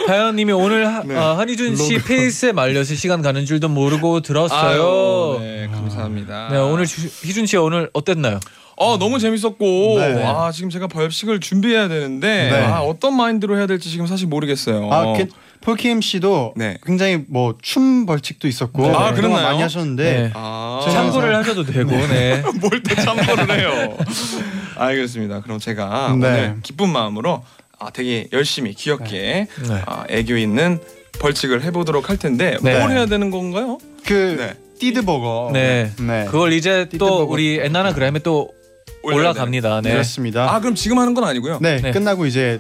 다현님이 0.06 0.52
오늘 0.54 0.86
하, 0.88 1.02
네. 1.04 1.16
아, 1.18 1.38
한희준 1.40 1.76
씨 1.76 1.98
페이스에 2.04 2.52
말려서 2.52 2.94
시간 2.94 3.24
가는 3.24 3.44
줄도 3.48 3.70
모르고 3.70 4.20
들었어요. 4.22 4.60
아유, 4.60 5.38
네, 5.42 5.68
감사합니다. 5.74 6.50
네, 6.52 6.58
오늘 6.60 6.86
주, 6.86 7.08
희준 7.26 7.48
씨 7.48 7.58
오늘 7.58 7.90
어땠나요? 7.94 8.40
어 8.80 8.98
너무 8.98 9.20
재밌었고 9.20 9.96
네. 10.00 10.24
아 10.26 10.52
지금 10.54 10.70
제가 10.70 10.88
벌칙을 10.88 11.42
준비해야 11.42 11.90
되는데 11.90 12.50
네. 12.50 12.58
아, 12.66 12.80
어떤 12.82 13.16
마인드로 13.16 13.58
해야 13.58 13.68
될지 13.68 13.90
지금 13.90 14.08
사실 14.08 14.28
모르겠어요. 14.28 14.90
아, 14.90 15.14
그, 15.18 15.28
폴킴 15.62 16.00
씨도 16.00 16.54
네. 16.56 16.78
굉장히 16.86 17.26
뭐 17.28 17.56
춤 17.62 18.06
벌칙도 18.06 18.48
있었고 18.48 18.82
네. 18.84 18.88
아, 18.90 19.12
그동안 19.12 19.16
그랬나요? 19.16 19.44
많이 19.48 19.62
하셨는데 19.62 20.04
네. 20.04 20.32
아, 20.34 20.80
참고를 20.90 21.36
하셔도 21.36 21.66
되고, 21.66 21.92
네. 21.92 22.42
뭘 22.62 22.82
또 22.82 22.96
참고를 22.96 23.60
해요. 23.60 23.98
알겠습니다. 24.78 25.42
그럼 25.42 25.60
제가 25.60 26.08
네. 26.10 26.14
오늘 26.14 26.56
기쁜 26.64 26.90
마음으로 26.90 27.44
아, 27.80 27.90
되게 27.92 28.28
열심히 28.32 28.74
귀엽게 28.74 29.48
네. 29.68 29.82
아, 29.86 30.06
애교 30.10 30.38
있는 30.38 30.80
벌칙을 31.20 31.64
해보도록 31.64 32.10
할 32.10 32.16
텐데 32.16 32.58
네. 32.62 32.80
뭘 32.80 32.92
해야 32.92 33.06
되는 33.08 33.30
건가요? 33.30 33.78
그 34.06 34.36
네. 34.40 34.54
띠드버거. 34.80 35.50
네. 35.52 35.92
네. 36.00 36.26
그걸 36.32 36.54
이제 36.54 36.86
또 36.86 36.92
띠드버거. 36.92 37.24
우리 37.26 37.60
엔나나 37.62 37.94
그램에 37.94 38.20
또 38.20 38.52
올라갑니다. 39.04 39.82
네. 39.82 39.92
그렇습니다. 39.92 40.54
아 40.54 40.60
그럼 40.60 40.76
지금 40.76 41.00
하는 41.00 41.14
건 41.14 41.24
아니고요. 41.24 41.60
네, 41.62 41.82
네. 41.82 41.92
끝나고 41.92 42.26
이제 42.26 42.60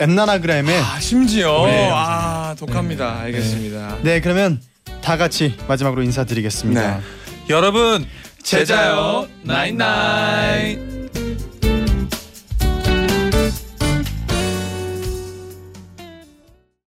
엔나나그램에 0.00 0.76
아 0.78 0.98
심지어 1.00 1.66
네. 1.66 1.88
아 1.92 2.54
독합니다. 2.58 3.20
알겠습니다. 3.20 3.98
네 4.02 4.20
그러면 4.20 4.60
다 5.02 5.16
같이 5.16 5.54
마지막으로 5.66 6.02
인사드리겠습니다. 6.02 6.96
네. 6.98 7.02
여러분 7.48 8.06
제자요 8.42 9.26
나잇나잇 9.42 10.97